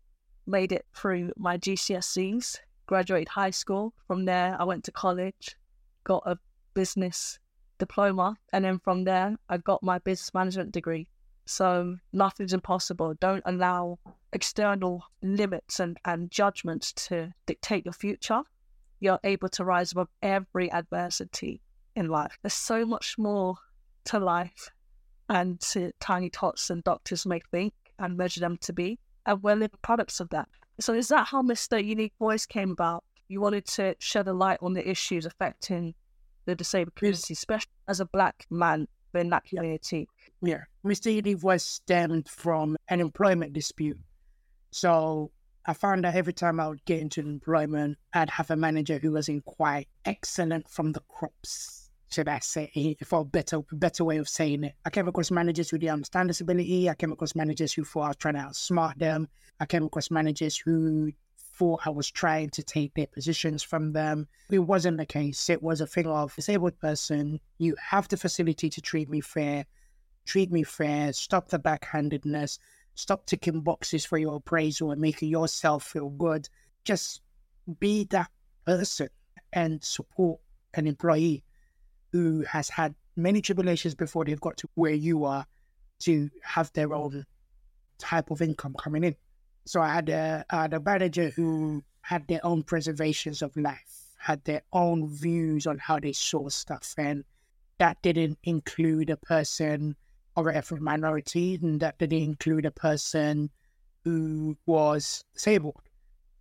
made 0.46 0.70
it 0.70 0.86
through 0.94 1.32
my 1.36 1.58
GCSEs, 1.58 2.58
graduated 2.86 3.28
high 3.28 3.50
school. 3.50 3.92
From 4.06 4.24
there, 4.24 4.56
I 4.58 4.64
went 4.64 4.84
to 4.84 4.92
college, 4.92 5.56
got 6.04 6.22
a 6.26 6.38
business 6.74 7.38
diploma, 7.78 8.36
and 8.52 8.64
then 8.64 8.78
from 8.78 9.04
there, 9.04 9.36
I 9.48 9.58
got 9.58 9.82
my 9.82 9.98
business 9.98 10.32
management 10.32 10.72
degree. 10.72 11.08
So 11.46 11.96
nothing's 12.12 12.52
impossible. 12.52 13.14
Don't 13.20 13.42
allow 13.46 13.98
external 14.32 15.04
limits 15.22 15.78
and, 15.80 15.96
and 16.04 16.30
judgments 16.30 16.92
to 17.08 17.32
dictate 17.46 17.84
your 17.84 17.92
future. 17.92 18.42
You're 18.98 19.20
able 19.22 19.48
to 19.50 19.64
rise 19.64 19.92
above 19.92 20.08
every 20.22 20.70
adversity 20.72 21.60
in 21.94 22.08
life. 22.08 22.36
There's 22.42 22.54
so 22.54 22.84
much 22.84 23.16
more 23.18 23.56
to 24.06 24.18
life 24.18 24.70
and 25.28 25.60
to 25.60 25.92
tiny 26.00 26.30
tots 26.30 26.70
and 26.70 26.82
doctors 26.82 27.26
may 27.26 27.40
think 27.50 27.74
and 27.98 28.16
measure 28.16 28.40
them 28.40 28.56
to 28.58 28.72
be. 28.72 28.98
And 29.24 29.42
we're 29.42 29.54
living 29.54 29.78
products 29.82 30.20
of 30.20 30.28
that. 30.30 30.48
So 30.80 30.92
is 30.92 31.08
that 31.08 31.28
how 31.28 31.42
Mr. 31.42 31.82
Unique 31.82 32.14
Voice 32.18 32.46
came 32.46 32.70
about? 32.70 33.04
You 33.28 33.40
wanted 33.40 33.66
to 33.66 33.96
shed 33.98 34.28
a 34.28 34.32
light 34.32 34.58
on 34.62 34.74
the 34.74 34.88
issues 34.88 35.26
affecting 35.26 35.94
the 36.44 36.54
disabled 36.54 36.94
community, 36.94 37.32
especially 37.32 37.72
as 37.88 38.00
a 38.00 38.04
black 38.06 38.46
man 38.50 38.86
in 39.14 39.30
that 39.30 39.44
community. 39.44 40.08
Yeah. 40.42 40.64
Mr. 40.84 41.12
Unique 41.12 41.38
Voice 41.38 41.64
stemmed 41.64 42.28
from 42.28 42.76
an 42.88 43.00
employment 43.00 43.52
dispute. 43.52 43.98
So 44.70 45.30
I 45.64 45.72
found 45.72 46.04
that 46.04 46.14
every 46.14 46.32
time 46.32 46.60
I 46.60 46.68
would 46.68 46.84
get 46.84 47.00
into 47.00 47.20
employment, 47.20 47.98
I'd 48.12 48.30
have 48.30 48.50
a 48.50 48.56
manager 48.56 48.98
who 48.98 49.12
wasn't 49.12 49.44
quite 49.44 49.88
excellent 50.04 50.68
from 50.68 50.92
the 50.92 51.00
crops, 51.08 51.85
should 52.08 52.28
I 52.28 52.38
say, 52.38 52.70
eh, 52.74 52.94
for 53.04 53.20
a 53.20 53.24
better, 53.24 53.60
better 53.72 54.04
way 54.04 54.18
of 54.18 54.28
saying 54.28 54.64
it. 54.64 54.74
I 54.84 54.90
came 54.90 55.08
across 55.08 55.30
managers 55.30 55.70
who 55.70 55.78
didn't 55.78 55.94
understand 55.94 56.28
disability. 56.28 56.88
I 56.88 56.94
came 56.94 57.12
across 57.12 57.34
managers 57.34 57.72
who 57.72 57.84
thought 57.84 58.02
I 58.02 58.08
was 58.08 58.16
trying 58.16 58.34
to 58.34 58.40
outsmart 58.40 58.98
them. 58.98 59.28
I 59.60 59.66
came 59.66 59.84
across 59.84 60.10
managers 60.10 60.56
who 60.56 61.12
thought 61.56 61.80
I 61.86 61.90
was 61.90 62.10
trying 62.10 62.50
to 62.50 62.62
take 62.62 62.94
their 62.94 63.06
positions 63.06 63.62
from 63.62 63.92
them. 63.92 64.28
It 64.50 64.58
wasn't 64.60 64.98
the 64.98 65.06
case. 65.06 65.48
It 65.48 65.62
was 65.62 65.80
a 65.80 65.86
thing 65.86 66.06
of 66.06 66.34
disabled 66.34 66.78
person, 66.78 67.40
you 67.58 67.74
have 67.80 68.08
the 68.08 68.16
facility 68.16 68.68
to 68.70 68.80
treat 68.80 69.08
me 69.08 69.20
fair, 69.20 69.64
treat 70.26 70.52
me 70.52 70.62
fair, 70.62 71.12
stop 71.12 71.48
the 71.48 71.58
backhandedness, 71.58 72.58
stop 72.94 73.26
ticking 73.26 73.62
boxes 73.62 74.04
for 74.04 74.18
your 74.18 74.36
appraisal 74.36 74.90
and 74.90 75.00
making 75.00 75.30
yourself 75.30 75.84
feel 75.84 76.10
good. 76.10 76.48
Just 76.84 77.22
be 77.80 78.04
that 78.10 78.30
person 78.66 79.08
and 79.52 79.82
support 79.82 80.40
an 80.74 80.86
employee 80.86 81.42
who 82.12 82.42
has 82.42 82.68
had 82.68 82.94
many 83.16 83.40
tribulations 83.40 83.94
before 83.94 84.24
they've 84.24 84.40
got 84.40 84.56
to 84.58 84.68
where 84.74 84.92
you 84.92 85.24
are 85.24 85.46
to 86.00 86.30
have 86.42 86.72
their 86.72 86.88
mm. 86.88 86.96
own 86.96 87.26
type 87.98 88.30
of 88.30 88.42
income 88.42 88.74
coming 88.78 89.04
in. 89.04 89.16
So 89.64 89.80
I 89.80 89.92
had 89.92 90.08
a, 90.08 90.44
I 90.50 90.62
had 90.62 90.74
a 90.74 90.80
manager 90.80 91.30
who 91.30 91.82
had 92.02 92.28
their 92.28 92.44
own 92.44 92.62
preservations 92.62 93.42
of 93.42 93.56
life, 93.56 94.14
had 94.18 94.44
their 94.44 94.62
own 94.72 95.08
views 95.08 95.66
on 95.66 95.78
how 95.78 95.98
they 95.98 96.12
saw 96.12 96.48
stuff. 96.48 96.94
And 96.98 97.24
that 97.78 98.00
didn't 98.02 98.38
include 98.44 99.10
a 99.10 99.16
person 99.16 99.96
of 100.36 100.46
an 100.46 100.54
ethnic 100.54 100.80
minority, 100.80 101.58
and 101.60 101.80
that 101.80 101.98
didn't 101.98 102.22
include 102.22 102.66
a 102.66 102.70
person 102.70 103.50
who 104.04 104.56
was 104.66 105.24
disabled. 105.34 105.80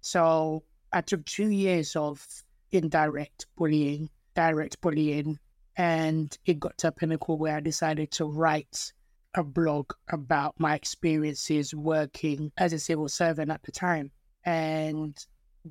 So 0.01 0.63
I 0.91 1.01
took 1.01 1.25
two 1.25 1.49
years 1.49 1.95
of 1.95 2.25
indirect 2.71 3.47
bullying, 3.55 4.09
direct 4.35 4.79
bullying, 4.81 5.39
and 5.77 6.37
it 6.45 6.59
got 6.59 6.77
to 6.79 6.87
a 6.87 6.91
pinnacle 6.91 7.37
where 7.37 7.57
I 7.57 7.59
decided 7.59 8.11
to 8.11 8.25
write 8.25 8.93
a 9.33 9.43
blog 9.43 9.91
about 10.09 10.55
my 10.57 10.75
experiences 10.75 11.75
working 11.75 12.51
as 12.57 12.71
a 12.73 12.79
civil 12.79 13.09
servant 13.09 13.51
at 13.51 13.63
the 13.63 13.71
time. 13.71 14.11
And 14.45 15.17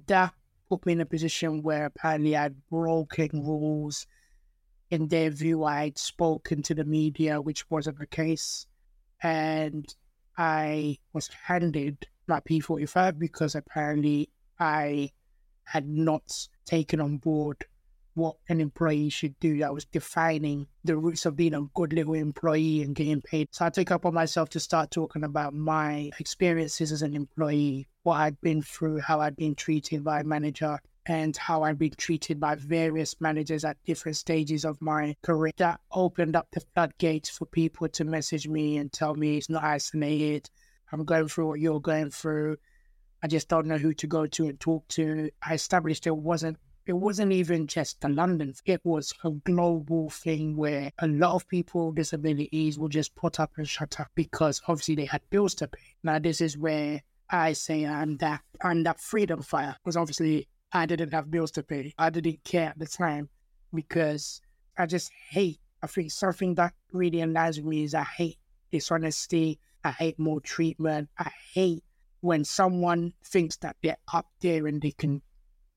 that 0.06 0.34
put 0.68 0.84
me 0.84 0.92
in 0.92 1.00
a 1.00 1.06
position 1.06 1.62
where 1.62 1.86
apparently 1.86 2.36
I'd 2.36 2.54
broken 2.68 3.44
rules. 3.44 4.06
In 4.90 5.08
their 5.08 5.30
view, 5.30 5.64
I'd 5.64 5.98
spoken 5.98 6.62
to 6.64 6.74
the 6.74 6.84
media, 6.84 7.40
which 7.40 7.68
wasn't 7.70 7.98
the 7.98 8.06
case. 8.06 8.66
And 9.22 9.86
I 10.36 10.98
was 11.14 11.28
handed 11.28 12.06
my 12.26 12.40
P45 12.40 13.18
because 13.18 13.54
apparently 13.54 14.28
I 14.58 15.10
had 15.64 15.88
not 15.88 16.48
taken 16.66 17.00
on 17.00 17.16
board 17.16 17.64
what 18.14 18.36
an 18.48 18.60
employee 18.60 19.08
should 19.08 19.38
do. 19.40 19.62
I 19.62 19.70
was 19.70 19.84
defining 19.84 20.66
the 20.84 20.96
roots 20.96 21.26
of 21.26 21.36
being 21.36 21.54
a 21.54 21.62
good 21.74 21.92
little 21.92 22.14
employee 22.14 22.82
and 22.82 22.94
getting 22.94 23.20
paid. 23.20 23.48
So 23.52 23.66
I 23.66 23.70
took 23.70 23.90
up 23.90 24.06
on 24.06 24.14
myself 24.14 24.48
to 24.50 24.60
start 24.60 24.90
talking 24.90 25.24
about 25.24 25.52
my 25.54 26.10
experiences 26.18 26.92
as 26.92 27.02
an 27.02 27.14
employee, 27.14 27.88
what 28.02 28.16
I'd 28.16 28.40
been 28.40 28.62
through, 28.62 29.00
how 29.00 29.20
I'd 29.20 29.36
been 29.36 29.54
treated 29.54 30.04
by 30.04 30.20
a 30.20 30.24
manager, 30.24 30.78
and 31.06 31.36
how 31.36 31.62
I'd 31.62 31.78
been 31.78 31.94
treated 31.96 32.40
by 32.40 32.54
various 32.54 33.20
managers 33.20 33.64
at 33.64 33.76
different 33.84 34.16
stages 34.16 34.64
of 34.64 34.80
my 34.80 35.16
career. 35.22 35.52
That 35.56 35.80
opened 35.92 36.36
up 36.36 36.48
the 36.52 36.60
floodgates 36.74 37.28
for 37.28 37.46
people 37.46 37.88
to 37.88 38.04
message 38.04 38.48
me 38.48 38.78
and 38.78 38.92
tell 38.92 39.14
me 39.14 39.36
it's 39.36 39.50
not 39.50 39.64
isolated. 39.64 40.48
I'm 40.92 41.04
going 41.04 41.28
through 41.28 41.48
what 41.48 41.60
you're 41.60 41.80
going 41.80 42.10
through. 42.10 42.56
I 43.22 43.26
just 43.26 43.48
don't 43.48 43.66
know 43.66 43.78
who 43.78 43.92
to 43.94 44.06
go 44.06 44.26
to 44.26 44.46
and 44.46 44.60
talk 44.60 44.86
to. 44.88 45.30
I 45.42 45.54
established 45.54 46.04
there 46.04 46.14
wasn't 46.14 46.58
it 46.86 46.92
wasn't 46.92 47.32
even 47.32 47.66
just 47.66 48.04
a 48.04 48.08
London, 48.08 48.54
it 48.66 48.80
was 48.84 49.12
a 49.24 49.30
global 49.30 50.10
thing 50.10 50.56
where 50.56 50.90
a 50.98 51.06
lot 51.06 51.34
of 51.34 51.48
people 51.48 51.86
with 51.86 51.96
disabilities 51.96 52.78
will 52.78 52.88
just 52.88 53.14
put 53.14 53.40
up 53.40 53.52
and 53.56 53.68
shut 53.68 53.98
up 54.00 54.10
because 54.14 54.60
obviously 54.68 54.94
they 54.94 55.04
had 55.04 55.22
bills 55.30 55.54
to 55.56 55.68
pay. 55.68 55.94
Now, 56.02 56.18
this 56.18 56.40
is 56.40 56.58
where 56.58 57.02
I 57.30 57.52
say 57.52 57.86
I'm 57.86 58.16
that, 58.18 58.42
I'm 58.62 58.82
that 58.84 59.00
freedom 59.00 59.42
fire 59.42 59.76
because 59.82 59.96
obviously 59.96 60.48
I 60.72 60.86
didn't 60.86 61.12
have 61.12 61.30
bills 61.30 61.50
to 61.52 61.62
pay. 61.62 61.94
I 61.98 62.10
didn't 62.10 62.44
care 62.44 62.70
at 62.70 62.78
the 62.78 62.86
time 62.86 63.28
because 63.72 64.40
I 64.76 64.86
just 64.86 65.10
hate, 65.30 65.60
I 65.82 65.86
think 65.86 66.10
something 66.10 66.54
that 66.56 66.74
really 66.92 67.20
annoys 67.20 67.60
me 67.60 67.84
is 67.84 67.94
I 67.94 68.02
hate 68.02 68.38
dishonesty. 68.70 69.58
I 69.84 69.90
hate 69.90 70.18
more 70.18 70.40
treatment. 70.40 71.10
I 71.18 71.30
hate 71.52 71.84
when 72.20 72.42
someone 72.42 73.12
thinks 73.22 73.56
that 73.58 73.76
they're 73.82 73.98
up 74.12 74.26
there 74.40 74.66
and 74.66 74.80
they 74.80 74.92
can 74.92 75.22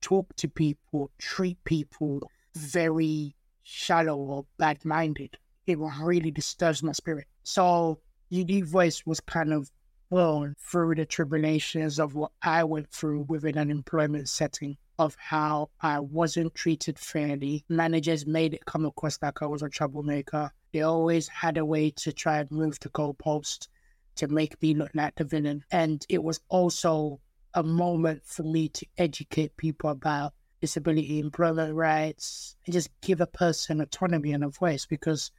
talk 0.02 0.36
to 0.38 0.48
people, 0.48 1.12
treat 1.18 1.64
people 1.64 2.22
very 2.56 3.36
shallow 3.64 4.18
or 4.18 4.46
bad 4.58 4.84
minded. 4.86 5.38
It 5.66 5.78
really 5.80 6.32
disturbs 6.32 6.82
my 6.82 6.94
spirit. 6.94 7.28
So, 7.44 8.00
Unique 8.30 8.66
Voice 8.66 9.06
was 9.06 9.20
kind 9.20 9.54
of 9.54 9.72
born 10.10 10.56
through 10.60 10.96
the 10.96 11.06
tribulations 11.06 12.00
of 12.00 12.16
what 12.16 12.32
I 12.42 12.64
went 12.64 12.90
through 12.92 13.26
within 13.28 13.58
an 13.58 13.70
employment 13.70 14.30
setting 14.30 14.78
of 15.00 15.16
how 15.20 15.70
I 15.82 16.00
wasn't 16.00 16.56
treated 16.56 16.98
fairly. 16.98 17.64
Managers 17.70 18.26
made 18.26 18.54
it 18.54 18.66
come 18.66 18.86
across 18.86 19.20
like 19.22 19.42
I 19.42 19.46
was 19.46 19.62
a 19.62 19.70
troublemaker. 19.70 20.52
They 20.74 20.82
always 20.82 21.28
had 21.28 21.58
a 21.58 21.66
way 21.66 21.92
to 21.92 22.12
try 22.12 22.40
and 22.40 22.52
move 22.52 22.80
the 22.80 22.90
goalpost 22.90 23.68
to 24.16 24.28
make 24.28 24.60
me 24.62 24.74
look 24.74 24.92
like 24.96 25.16
the 25.16 25.24
villain. 25.24 25.64
And 25.72 26.06
it 26.10 26.24
was 26.24 26.40
also 26.50 27.20
a 27.58 27.64
moment 27.64 28.22
for 28.24 28.44
me 28.44 28.70
to 28.70 28.86
educate 29.00 29.58
people 29.58 29.90
about 29.90 30.32
disability 30.62 31.20
employment 31.20 31.74
rights 31.74 32.56
and 32.66 32.74
just 32.74 32.90
give 33.02 33.20
a 33.20 33.26
person 33.26 33.82
autonomy 33.82 34.32
and 34.32 34.44
a 34.44 34.50
voice 34.50 34.86
because 34.86 35.32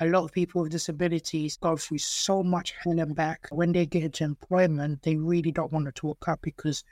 a 0.00 0.06
lot 0.06 0.22
of 0.22 0.30
people 0.30 0.62
with 0.62 0.70
disabilities 0.70 1.56
go 1.56 1.76
through 1.76 1.98
so 1.98 2.44
much 2.44 2.74
hell 2.80 3.00
and 3.00 3.16
back. 3.16 3.48
When 3.50 3.72
they 3.72 3.86
get 3.86 4.04
into 4.04 4.22
employment, 4.22 5.02
they 5.02 5.16
really 5.16 5.50
don't 5.50 5.72
want 5.72 5.86
to 5.86 5.92
talk 5.92 6.28
up 6.28 6.42
because 6.42 6.84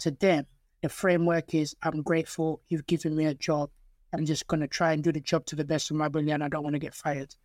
to 0.00 0.10
them, 0.10 0.46
the 0.82 0.88
framework 0.88 1.54
is 1.54 1.76
I'm 1.84 2.02
grateful 2.02 2.60
you've 2.68 2.88
given 2.88 3.14
me 3.14 3.26
a 3.26 3.34
job. 3.34 3.70
I'm 4.12 4.26
just 4.26 4.48
going 4.48 4.60
to 4.62 4.68
try 4.68 4.94
and 4.94 5.04
do 5.04 5.12
the 5.12 5.20
job 5.20 5.46
to 5.46 5.56
the 5.56 5.64
best 5.64 5.92
of 5.92 5.96
my 5.96 6.06
ability 6.06 6.32
and 6.32 6.42
I 6.42 6.48
don't 6.48 6.64
want 6.64 6.74
to 6.74 6.80
get 6.80 6.94
fired. 6.94 7.36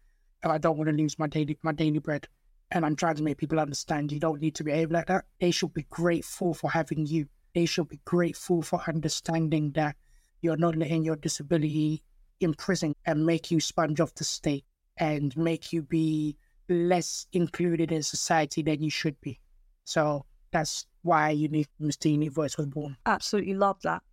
I 0.43 0.57
don't 0.57 0.77
want 0.77 0.89
to 0.89 0.95
lose 0.95 1.19
my 1.19 1.27
daily, 1.27 1.55
my 1.61 1.71
daily 1.71 1.99
bread. 1.99 2.27
And 2.71 2.85
I'm 2.85 2.95
trying 2.95 3.15
to 3.15 3.23
make 3.23 3.37
people 3.37 3.59
understand 3.59 4.11
you 4.11 4.19
don't 4.19 4.41
need 4.41 4.55
to 4.55 4.63
behave 4.63 4.91
like 4.91 5.07
that. 5.07 5.25
They 5.41 5.51
should 5.51 5.73
be 5.73 5.87
grateful 5.89 6.53
for 6.53 6.69
having 6.69 7.05
you. 7.05 7.27
They 7.55 7.65
should 7.65 7.89
be 7.89 7.99
grateful 8.05 8.61
for 8.61 8.81
understanding 8.87 9.71
that 9.71 9.95
you're 10.41 10.57
not 10.57 10.75
letting 10.75 11.03
your 11.03 11.15
disability 11.15 12.03
imprison 12.39 12.93
and 13.05 13.25
make 13.25 13.51
you 13.51 13.59
sponge 13.59 13.99
off 13.99 14.13
the 14.15 14.23
state 14.23 14.65
and 14.97 15.35
make 15.35 15.73
you 15.73 15.81
be 15.81 16.37
less 16.69 17.25
included 17.33 17.91
in 17.91 18.03
society 18.03 18.61
than 18.61 18.83
you 18.83 18.89
should 18.89 19.19
be. 19.21 19.39
So 19.85 20.25
that's 20.51 20.85
why 21.01 21.31
Unique 21.31 21.69
Mr. 21.81 22.11
Unique 22.11 22.31
Voice 22.33 22.57
was 22.57 22.67
born. 22.67 22.97
Absolutely 23.05 23.55
love 23.55 23.81
that. 23.83 24.03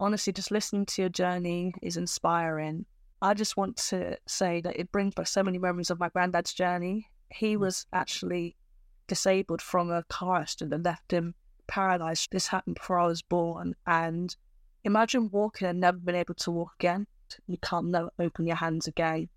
Honestly, 0.00 0.32
just 0.32 0.50
listening 0.50 0.86
to 0.86 1.02
your 1.02 1.08
journey 1.08 1.72
is 1.82 1.96
inspiring. 1.96 2.86
I 3.22 3.34
just 3.34 3.56
want 3.56 3.76
to 3.88 4.16
say 4.26 4.60
that 4.62 4.78
it 4.78 4.90
brings 4.90 5.14
back 5.14 5.26
so 5.26 5.42
many 5.42 5.58
memories 5.58 5.90
of 5.90 6.00
my 6.00 6.08
granddad's 6.08 6.54
journey 6.54 7.09
he 7.30 7.56
was 7.56 7.86
actually 7.92 8.56
disabled 9.06 9.62
from 9.62 9.90
a 9.90 10.02
car 10.04 10.36
accident 10.36 10.70
that 10.70 10.88
left 10.88 11.12
him 11.12 11.34
paralyzed. 11.66 12.28
This 12.30 12.48
happened 12.48 12.76
before 12.76 12.98
I 12.98 13.06
was 13.06 13.22
born. 13.22 13.74
And 13.86 14.34
imagine 14.84 15.30
walking 15.30 15.68
and 15.68 15.80
never 15.80 15.98
being 15.98 16.18
able 16.18 16.34
to 16.34 16.50
walk 16.50 16.72
again. 16.78 17.06
You 17.46 17.58
can't 17.58 17.86
never 17.86 18.10
open 18.18 18.46
your 18.46 18.56
hands 18.56 18.86
again. 18.86 19.28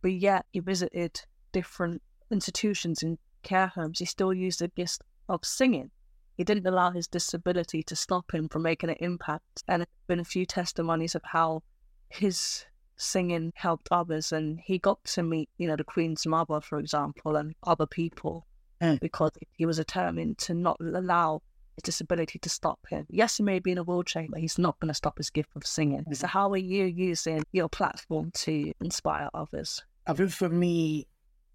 But 0.00 0.12
yet 0.12 0.46
he 0.52 0.60
visited 0.60 1.20
different 1.52 2.02
institutions 2.30 3.02
and 3.02 3.18
care 3.42 3.68
homes. 3.68 3.98
He 3.98 4.06
still 4.06 4.32
used 4.32 4.60
the 4.60 4.68
gift 4.68 5.02
of 5.28 5.44
singing. 5.44 5.90
He 6.36 6.44
didn't 6.44 6.66
allow 6.66 6.90
his 6.90 7.06
disability 7.06 7.82
to 7.84 7.94
stop 7.94 8.32
him 8.32 8.48
from 8.48 8.62
making 8.62 8.90
an 8.90 8.96
impact. 9.00 9.62
And 9.68 9.82
there 9.82 9.86
have 9.86 10.06
been 10.08 10.20
a 10.20 10.24
few 10.24 10.46
testimonies 10.46 11.14
of 11.14 11.22
how 11.24 11.62
his 12.08 12.64
singing 12.96 13.52
helped 13.56 13.88
others 13.90 14.32
and 14.32 14.60
he 14.60 14.78
got 14.78 15.02
to 15.04 15.22
meet 15.22 15.48
you 15.58 15.66
know 15.66 15.76
the 15.76 15.84
queen's 15.84 16.26
mother 16.26 16.60
for 16.60 16.78
example 16.78 17.36
and 17.36 17.54
other 17.64 17.86
people 17.86 18.46
mm. 18.80 18.98
because 19.00 19.30
he 19.52 19.66
was 19.66 19.76
determined 19.76 20.38
to 20.38 20.54
not 20.54 20.76
allow 20.80 21.42
his 21.76 21.82
disability 21.82 22.38
to 22.38 22.48
stop 22.48 22.78
him 22.88 23.06
yes 23.08 23.36
he 23.36 23.42
may 23.42 23.58
be 23.58 23.72
in 23.72 23.78
a 23.78 23.82
wheelchair 23.82 24.26
but 24.28 24.40
he's 24.40 24.58
not 24.58 24.78
going 24.80 24.88
to 24.88 24.94
stop 24.94 25.18
his 25.18 25.30
gift 25.30 25.50
of 25.56 25.66
singing 25.66 26.04
mm. 26.04 26.16
so 26.16 26.26
how 26.26 26.50
are 26.50 26.56
you 26.56 26.84
using 26.84 27.42
your 27.52 27.68
platform 27.68 28.30
to 28.32 28.72
inspire 28.80 29.28
others 29.34 29.82
i 30.06 30.12
think 30.12 30.30
for 30.30 30.48
me 30.48 31.06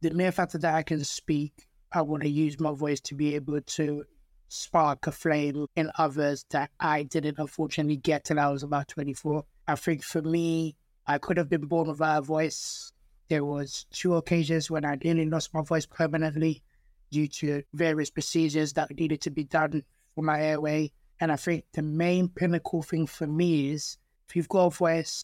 the 0.01 0.09
mere 0.11 0.31
fact 0.31 0.53
that 0.53 0.75
i 0.75 0.83
can 0.83 1.03
speak 1.03 1.53
i 1.91 2.01
want 2.01 2.23
to 2.23 2.29
use 2.29 2.59
my 2.59 2.71
voice 2.73 2.99
to 2.99 3.15
be 3.15 3.35
able 3.35 3.61
to 3.61 4.03
spark 4.49 5.05
a 5.07 5.11
flame 5.11 5.67
in 5.75 5.91
others 5.97 6.45
that 6.49 6.71
i 6.79 7.03
didn't 7.03 7.37
unfortunately 7.37 7.97
get 7.97 8.23
till 8.23 8.39
i 8.39 8.47
was 8.47 8.63
about 8.63 8.87
24 8.87 9.43
i 9.67 9.75
think 9.75 10.03
for 10.03 10.21
me 10.21 10.75
I 11.09 11.17
could 11.17 11.37
have 11.37 11.49
been 11.49 11.65
born 11.67 11.87
without 11.87 12.19
a 12.19 12.21
voice. 12.21 12.91
There 13.29 13.45
was 13.45 13.85
two 13.91 14.15
occasions 14.15 14.69
when 14.69 14.83
I 14.83 14.97
nearly 15.01 15.25
lost 15.25 15.53
my 15.53 15.61
voice 15.61 15.85
permanently 15.85 16.63
due 17.11 17.29
to 17.29 17.63
various 17.73 18.09
procedures 18.09 18.73
that 18.73 18.91
needed 18.91 19.21
to 19.21 19.29
be 19.29 19.45
done 19.45 19.83
for 20.13 20.21
my 20.21 20.41
airway. 20.41 20.91
And 21.21 21.31
I 21.31 21.37
think 21.37 21.63
the 21.71 21.81
main 21.81 22.27
pinnacle 22.27 22.83
thing 22.83 23.07
for 23.07 23.25
me 23.25 23.71
is 23.71 23.97
if 24.27 24.35
you've 24.35 24.49
got 24.49 24.65
a 24.65 24.69
voice, 24.69 25.23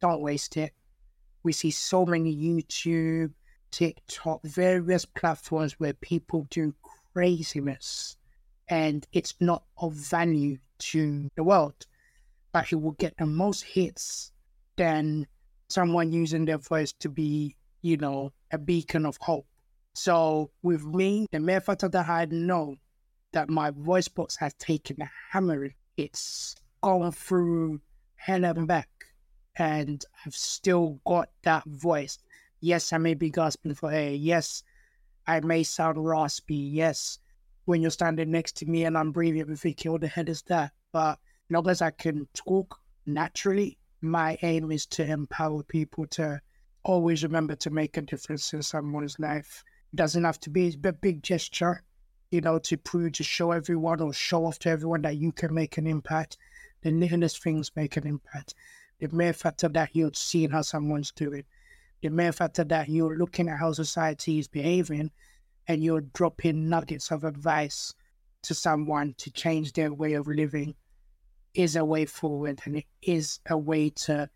don't 0.00 0.22
waste 0.22 0.56
it. 0.56 0.72
We 1.42 1.52
see 1.52 1.72
so 1.72 2.06
many 2.06 2.34
YouTube, 2.34 3.32
TikTok, 3.72 4.42
various 4.44 5.04
platforms 5.04 5.80
where 5.80 5.94
people 5.94 6.46
do 6.48 6.74
craziness 7.12 8.16
and 8.68 9.04
it's 9.12 9.34
not 9.40 9.64
of 9.78 9.94
value 9.94 10.58
to 10.78 11.28
the 11.34 11.42
world. 11.42 11.86
But 12.52 12.66
he 12.66 12.76
will 12.76 12.92
get 12.92 13.16
the 13.18 13.26
most 13.26 13.62
hits 13.64 14.30
than 14.76 15.26
someone 15.68 16.12
using 16.12 16.44
their 16.44 16.58
voice 16.58 16.92
to 17.00 17.08
be, 17.08 17.56
you 17.82 17.96
know, 17.96 18.32
a 18.52 18.58
beacon 18.58 19.06
of 19.06 19.16
hope. 19.20 19.46
So 19.94 20.50
with 20.62 20.84
me, 20.84 21.26
the 21.32 21.40
mere 21.40 21.60
fact 21.60 21.80
that 21.80 22.08
I 22.08 22.24
know 22.26 22.76
that 23.32 23.48
my 23.48 23.70
voice 23.70 24.08
box 24.08 24.36
has 24.36 24.54
taken 24.54 25.00
a 25.02 25.10
hammering, 25.30 25.74
it's 25.96 26.56
gone 26.82 27.12
through 27.12 27.80
hell 28.16 28.44
and 28.44 28.66
back, 28.66 28.88
and 29.56 30.04
I've 30.24 30.34
still 30.34 31.00
got 31.06 31.28
that 31.42 31.64
voice. 31.66 32.18
Yes, 32.60 32.92
I 32.92 32.98
may 32.98 33.14
be 33.14 33.30
gasping 33.30 33.74
for 33.74 33.92
air. 33.92 34.10
Yes, 34.10 34.62
I 35.26 35.40
may 35.40 35.62
sound 35.62 36.04
raspy. 36.04 36.54
Yes, 36.56 37.18
when 37.64 37.82
you're 37.82 37.90
standing 37.90 38.30
next 38.30 38.56
to 38.58 38.66
me 38.66 38.84
and 38.84 38.96
I'm 38.96 39.12
breathing, 39.12 39.42
I'm 39.42 39.56
thinking, 39.56 39.92
what 39.92 40.00
the 40.00 40.08
hell 40.08 40.28
is 40.28 40.42
that? 40.42 40.72
But 40.92 41.18
long 41.50 41.68
as 41.68 41.82
I 41.82 41.90
can 41.90 42.26
talk 42.34 42.78
naturally, 43.06 43.78
my 44.04 44.38
aim 44.42 44.70
is 44.70 44.86
to 44.86 45.04
empower 45.04 45.62
people 45.62 46.06
to 46.08 46.40
always 46.82 47.22
remember 47.22 47.56
to 47.56 47.70
make 47.70 47.96
a 47.96 48.02
difference 48.02 48.52
in 48.52 48.62
someone's 48.62 49.18
life. 49.18 49.64
It 49.92 49.96
doesn't 49.96 50.24
have 50.24 50.38
to 50.40 50.50
be 50.50 50.76
a 50.84 50.92
big 50.92 51.22
gesture, 51.22 51.82
you 52.30 52.40
know, 52.40 52.58
to 52.58 52.76
prove, 52.76 53.12
to 53.12 53.24
show 53.24 53.52
everyone 53.52 54.00
or 54.00 54.12
show 54.12 54.44
off 54.46 54.58
to 54.60 54.68
everyone 54.68 55.02
that 55.02 55.16
you 55.16 55.32
can 55.32 55.54
make 55.54 55.78
an 55.78 55.86
impact. 55.86 56.36
The 56.82 56.90
littlest 56.90 57.42
things 57.42 57.70
make 57.74 57.96
an 57.96 58.06
impact. 58.06 58.54
The 59.00 59.08
mere 59.08 59.32
fact 59.32 59.60
that 59.72 59.90
you're 59.96 60.10
seeing 60.14 60.50
how 60.50 60.62
someone's 60.62 61.10
doing, 61.10 61.44
the 62.02 62.10
mere 62.10 62.32
fact 62.32 62.56
that 62.56 62.88
you're 62.88 63.16
looking 63.16 63.48
at 63.48 63.58
how 63.58 63.72
society 63.72 64.38
is 64.38 64.48
behaving 64.48 65.10
and 65.66 65.82
you're 65.82 66.02
dropping 66.02 66.68
nuggets 66.68 67.10
of 67.10 67.24
advice 67.24 67.94
to 68.42 68.54
someone 68.54 69.14
to 69.16 69.30
change 69.30 69.72
their 69.72 69.92
way 69.92 70.12
of 70.12 70.26
living 70.26 70.74
is 71.54 71.76
a 71.76 71.84
way 71.84 72.04
forward 72.06 72.60
and 72.64 72.76
it 72.76 72.86
is 73.02 73.40
a 73.48 73.56
way 73.56 73.90
to 73.90 74.28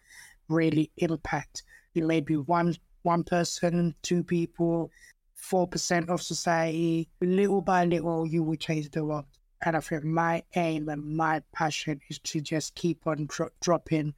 really 0.48 0.90
impact 0.96 1.62
maybe 1.94 2.37
one 2.37 2.74
one 3.02 3.24
person, 3.24 3.94
two 4.02 4.22
people, 4.22 4.90
four 5.35 5.66
percent 5.66 6.09
of 6.11 6.22
society. 6.22 7.09
Little 7.20 7.62
by 7.62 7.85
little, 7.85 8.26
you 8.26 8.42
will 8.42 8.57
change 8.57 8.90
the 8.90 9.04
world. 9.04 9.26
And 9.64 9.76
I 9.76 9.81
think 9.81 10.04
my 10.04 10.42
aim 10.54 10.88
and 10.88 11.16
my 11.16 11.42
passion 11.52 12.00
is 12.09 12.18
to 12.20 12.40
just 12.40 12.74
keep 12.74 13.07
on 13.07 13.26
dro- 13.26 13.50
dropping 13.61 14.14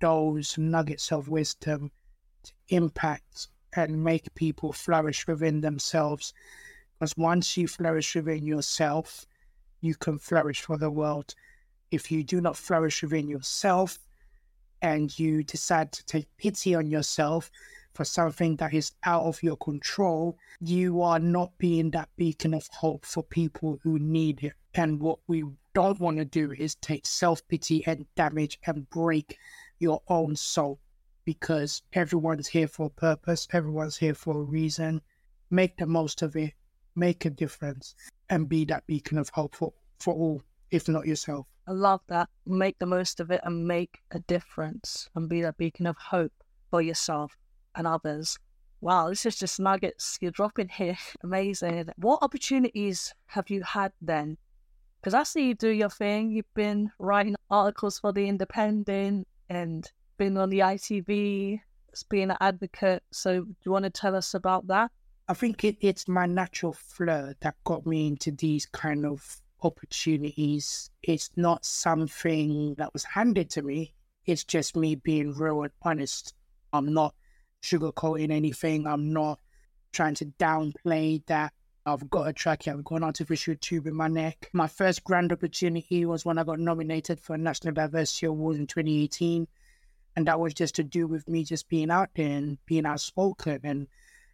those 0.00 0.58
nuggets 0.58 1.12
of 1.12 1.28
wisdom 1.28 1.90
to 2.42 2.52
impact 2.68 3.48
and 3.74 4.02
make 4.02 4.34
people 4.34 4.72
flourish 4.72 5.26
within 5.26 5.60
themselves. 5.60 6.34
Because 6.98 7.16
once 7.16 7.56
you 7.56 7.68
flourish 7.68 8.14
within 8.14 8.44
yourself, 8.44 9.26
you 9.80 9.94
can 9.94 10.18
flourish 10.18 10.62
for 10.62 10.78
the 10.78 10.90
world 10.90 11.34
if 11.92 12.10
you 12.10 12.24
do 12.24 12.40
not 12.40 12.56
flourish 12.56 13.02
within 13.02 13.28
yourself 13.28 13.98
and 14.80 15.16
you 15.18 15.44
decide 15.44 15.92
to 15.92 16.04
take 16.06 16.26
pity 16.38 16.74
on 16.74 16.90
yourself 16.90 17.50
for 17.94 18.04
something 18.04 18.56
that 18.56 18.72
is 18.72 18.92
out 19.04 19.24
of 19.24 19.42
your 19.42 19.58
control, 19.58 20.38
you 20.60 21.02
are 21.02 21.18
not 21.18 21.56
being 21.58 21.90
that 21.90 22.08
beacon 22.16 22.54
of 22.54 22.66
hope 22.72 23.04
for 23.04 23.22
people 23.22 23.78
who 23.82 23.98
need 23.98 24.42
it. 24.42 24.54
And 24.74 25.00
what 25.00 25.18
we 25.26 25.44
don't 25.74 26.00
want 26.00 26.16
to 26.16 26.24
do 26.24 26.52
is 26.52 26.74
take 26.76 27.06
self 27.06 27.46
pity 27.46 27.86
and 27.86 28.06
damage 28.16 28.58
and 28.66 28.88
break 28.88 29.38
your 29.78 30.00
own 30.08 30.34
soul 30.34 30.80
because 31.26 31.82
everyone's 31.92 32.48
here 32.48 32.68
for 32.68 32.86
a 32.86 33.00
purpose, 33.00 33.46
everyone's 33.52 33.98
here 33.98 34.14
for 34.14 34.40
a 34.40 34.42
reason. 34.42 35.02
Make 35.50 35.76
the 35.76 35.86
most 35.86 36.22
of 36.22 36.34
it, 36.36 36.54
make 36.96 37.26
a 37.26 37.30
difference, 37.30 37.94
and 38.30 38.48
be 38.48 38.64
that 38.64 38.86
beacon 38.86 39.18
of 39.18 39.28
hope 39.28 39.54
for, 39.54 39.74
for 40.00 40.14
all, 40.14 40.42
if 40.70 40.88
not 40.88 41.06
yourself. 41.06 41.46
I 41.66 41.72
love 41.72 42.00
that. 42.08 42.28
Make 42.46 42.78
the 42.78 42.86
most 42.86 43.20
of 43.20 43.30
it 43.30 43.40
and 43.44 43.66
make 43.66 44.00
a 44.10 44.18
difference 44.20 45.08
and 45.14 45.28
be 45.28 45.42
that 45.42 45.56
beacon 45.56 45.86
of 45.86 45.96
hope 45.96 46.32
for 46.70 46.82
yourself 46.82 47.36
and 47.74 47.86
others. 47.86 48.38
Wow, 48.80 49.10
this 49.10 49.24
is 49.26 49.38
just 49.38 49.60
nuggets 49.60 50.18
you're 50.20 50.32
dropping 50.32 50.68
here. 50.68 50.98
Amazing. 51.22 51.88
What 51.96 52.22
opportunities 52.22 53.14
have 53.26 53.48
you 53.48 53.62
had 53.62 53.92
then? 54.00 54.36
Because 55.00 55.14
I 55.14 55.22
see 55.22 55.48
you 55.48 55.54
do 55.54 55.68
your 55.68 55.90
thing. 55.90 56.30
You've 56.30 56.54
been 56.54 56.90
writing 56.98 57.36
articles 57.50 57.98
for 57.98 58.12
The 58.12 58.28
Independent 58.28 59.26
and 59.48 59.90
been 60.16 60.36
on 60.36 60.50
the 60.50 60.60
ITV, 60.60 61.60
being 62.08 62.30
an 62.30 62.36
advocate. 62.40 63.02
So, 63.10 63.42
do 63.42 63.54
you 63.64 63.72
want 63.72 63.84
to 63.84 63.90
tell 63.90 64.14
us 64.14 64.34
about 64.34 64.66
that? 64.68 64.90
I 65.28 65.34
think 65.34 65.64
it, 65.64 65.76
it's 65.80 66.08
my 66.08 66.26
natural 66.26 66.72
flair 66.72 67.34
that 67.40 67.54
got 67.64 67.86
me 67.86 68.08
into 68.08 68.32
these 68.32 68.66
kind 68.66 69.06
of 69.06 69.40
opportunities. 69.62 70.90
It's 71.02 71.30
not 71.36 71.64
something 71.64 72.74
that 72.76 72.92
was 72.92 73.04
handed 73.04 73.50
to 73.50 73.62
me. 73.62 73.94
It's 74.26 74.44
just 74.44 74.76
me 74.76 74.94
being 74.94 75.34
real 75.34 75.62
and 75.62 75.72
honest. 75.82 76.34
I'm 76.72 76.92
not 76.92 77.14
sugarcoating 77.62 78.30
anything. 78.30 78.86
I'm 78.86 79.12
not 79.12 79.38
trying 79.92 80.14
to 80.14 80.26
downplay 80.38 81.24
that 81.26 81.52
I've 81.84 82.08
got 82.10 82.28
a 82.28 82.32
track 82.32 82.62
here. 82.62 82.74
I've 82.74 82.84
got 82.84 82.96
an 82.96 83.04
artificial 83.04 83.56
tube 83.60 83.86
in 83.86 83.94
my 83.94 84.08
neck. 84.08 84.48
My 84.52 84.68
first 84.68 85.02
grand 85.02 85.32
opportunity 85.32 86.04
was 86.04 86.24
when 86.24 86.38
I 86.38 86.44
got 86.44 86.60
nominated 86.60 87.18
for 87.18 87.34
a 87.34 87.38
National 87.38 87.74
Diversity 87.74 88.26
Award 88.26 88.56
in 88.56 88.66
2018. 88.66 89.48
And 90.14 90.26
that 90.26 90.38
was 90.38 90.54
just 90.54 90.76
to 90.76 90.84
do 90.84 91.06
with 91.06 91.28
me 91.28 91.42
just 91.42 91.68
being 91.68 91.90
out 91.90 92.10
there 92.14 92.36
and 92.36 92.58
being 92.66 92.86
outspoken 92.86 93.60
and 93.64 93.88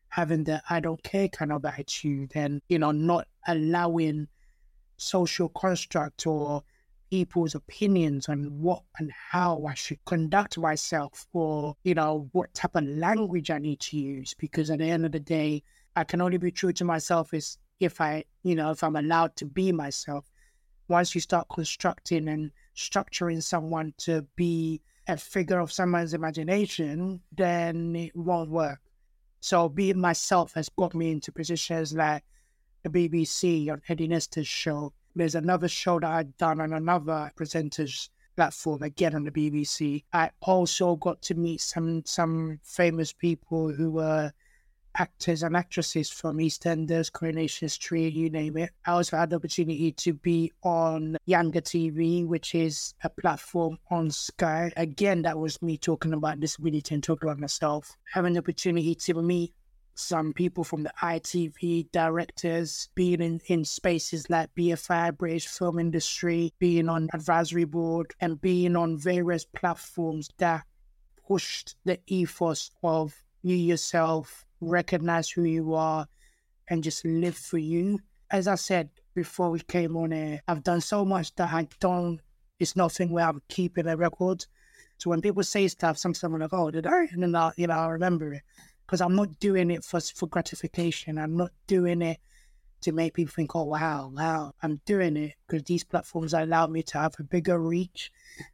having 0.08 0.44
the 0.44 0.60
I 0.68 0.80
don't 0.80 1.02
care 1.02 1.28
kind 1.28 1.52
of 1.52 1.64
attitude 1.64 2.32
and, 2.34 2.60
you 2.68 2.78
know, 2.78 2.90
not 2.90 3.28
allowing 3.46 4.28
social 4.98 5.48
construct 5.50 6.26
or 6.26 6.62
people's 7.10 7.54
opinions 7.54 8.28
on 8.28 8.44
what 8.60 8.82
and 8.98 9.10
how 9.12 9.64
I 9.66 9.74
should 9.74 10.04
conduct 10.04 10.58
myself 10.58 11.26
or, 11.32 11.74
you 11.82 11.94
know, 11.94 12.28
what 12.32 12.52
type 12.52 12.76
of 12.76 12.84
language 12.84 13.50
I 13.50 13.58
need 13.58 13.80
to 13.80 13.96
use. 13.96 14.34
Because 14.34 14.70
at 14.70 14.78
the 14.78 14.90
end 14.90 15.06
of 15.06 15.12
the 15.12 15.20
day, 15.20 15.62
I 15.96 16.04
can 16.04 16.20
only 16.20 16.36
be 16.36 16.50
true 16.50 16.72
to 16.74 16.84
myself 16.84 17.32
is 17.32 17.58
if 17.80 18.00
I, 18.00 18.24
you 18.42 18.54
know, 18.54 18.70
if 18.70 18.84
I'm 18.84 18.96
allowed 18.96 19.36
to 19.36 19.46
be 19.46 19.72
myself. 19.72 20.30
Once 20.88 21.14
you 21.14 21.20
start 21.20 21.46
constructing 21.52 22.28
and 22.28 22.50
structuring 22.76 23.42
someone 23.42 23.92
to 23.98 24.22
be 24.36 24.80
a 25.06 25.16
figure 25.16 25.58
of 25.58 25.72
someone's 25.72 26.14
imagination, 26.14 27.20
then 27.36 27.94
it 27.96 28.14
won't 28.14 28.50
work. 28.50 28.80
So 29.40 29.68
being 29.68 30.00
myself 30.00 30.54
has 30.54 30.68
got 30.70 30.94
me 30.94 31.10
into 31.10 31.32
positions 31.32 31.94
like 31.94 32.24
the 32.88 33.08
BBC 33.08 33.70
on 33.70 33.82
Eddie 33.88 34.08
Nestor's 34.08 34.48
show. 34.48 34.92
There's 35.14 35.34
another 35.34 35.68
show 35.68 35.98
that 36.00 36.10
I'd 36.10 36.36
done 36.36 36.60
on 36.60 36.72
another 36.72 37.32
presenter's 37.36 38.10
platform, 38.36 38.82
again 38.82 39.14
on 39.14 39.24
the 39.24 39.30
BBC. 39.30 40.04
I 40.12 40.30
also 40.42 40.96
got 40.96 41.20
to 41.22 41.34
meet 41.34 41.60
some 41.60 42.02
some 42.04 42.60
famous 42.62 43.12
people 43.12 43.72
who 43.72 43.90
were 43.90 44.32
actors 44.98 45.42
and 45.42 45.56
actresses 45.56 46.10
from 46.10 46.38
EastEnders, 46.38 47.12
Coronation 47.12 47.68
Street, 47.68 48.14
you 48.14 48.30
name 48.30 48.56
it. 48.56 48.70
I 48.86 48.92
also 48.92 49.16
had 49.16 49.30
the 49.30 49.36
opportunity 49.36 49.92
to 49.92 50.12
be 50.12 50.52
on 50.62 51.16
Yanga 51.28 51.62
TV, 51.62 52.26
which 52.26 52.54
is 52.54 52.94
a 53.04 53.08
platform 53.08 53.78
on 53.90 54.10
Sky. 54.10 54.72
Again, 54.76 55.22
that 55.22 55.38
was 55.38 55.62
me 55.62 55.78
talking 55.78 56.12
about 56.12 56.40
disability 56.40 56.94
and 56.94 57.02
talking 57.02 57.28
about 57.28 57.38
myself. 57.38 57.96
Having 58.12 58.34
the 58.34 58.40
opportunity 58.40 58.94
to 58.94 59.22
meet 59.22 59.52
some 59.98 60.32
people 60.32 60.62
from 60.62 60.84
the 60.84 60.92
ITV 61.02 61.90
directors, 61.90 62.88
being 62.94 63.20
in, 63.20 63.40
in 63.46 63.64
spaces 63.64 64.30
like 64.30 64.54
BFI, 64.54 65.18
British 65.18 65.48
Film 65.48 65.78
Industry, 65.78 66.52
being 66.60 66.88
on 66.88 67.08
advisory 67.12 67.64
board, 67.64 68.14
and 68.20 68.40
being 68.40 68.76
on 68.76 68.96
various 68.96 69.44
platforms 69.44 70.30
that 70.38 70.64
pushed 71.26 71.74
the 71.84 71.98
ethos 72.06 72.70
of 72.82 73.22
you 73.42 73.56
yourself 73.56 74.46
recognize 74.60 75.30
who 75.30 75.42
you 75.42 75.74
are, 75.74 76.06
and 76.68 76.84
just 76.84 77.04
live 77.04 77.36
for 77.36 77.58
you. 77.58 77.98
As 78.30 78.46
I 78.46 78.54
said 78.54 78.90
before 79.14 79.50
we 79.50 79.60
came 79.60 79.96
on 79.96 80.12
air, 80.12 80.42
I've 80.46 80.62
done 80.62 80.80
so 80.80 81.04
much 81.04 81.34
that 81.36 81.52
I 81.52 81.66
don't, 81.80 82.20
it's 82.60 82.76
nothing 82.76 83.10
where 83.10 83.26
I'm 83.26 83.42
keeping 83.48 83.88
a 83.88 83.96
record. 83.96 84.46
So 84.98 85.10
when 85.10 85.22
people 85.22 85.42
say 85.42 85.66
stuff, 85.66 85.98
sometimes 85.98 86.22
I'm 86.22 86.40
like, 86.40 86.52
oh, 86.52 86.70
did 86.70 86.86
I? 86.86 87.06
And 87.10 87.22
then 87.22 87.34
I, 87.34 87.52
you 87.56 87.66
know, 87.66 87.74
I 87.74 87.88
remember 87.88 88.34
it 88.34 88.42
because 88.88 89.02
I'm 89.02 89.14
not 89.14 89.38
doing 89.38 89.70
it 89.70 89.84
for, 89.84 90.00
for 90.00 90.26
gratification. 90.28 91.18
I'm 91.18 91.36
not 91.36 91.50
doing 91.66 92.00
it 92.00 92.20
to 92.80 92.92
make 92.92 93.12
people 93.12 93.34
think, 93.34 93.54
oh, 93.54 93.64
wow, 93.64 94.10
wow. 94.14 94.54
I'm 94.62 94.80
doing 94.86 95.18
it 95.18 95.34
because 95.46 95.64
these 95.64 95.84
platforms 95.84 96.32
allow 96.32 96.66
me 96.68 96.82
to 96.84 96.98
have 96.98 97.14
a 97.18 97.22
bigger 97.22 97.58
reach, 97.58 98.10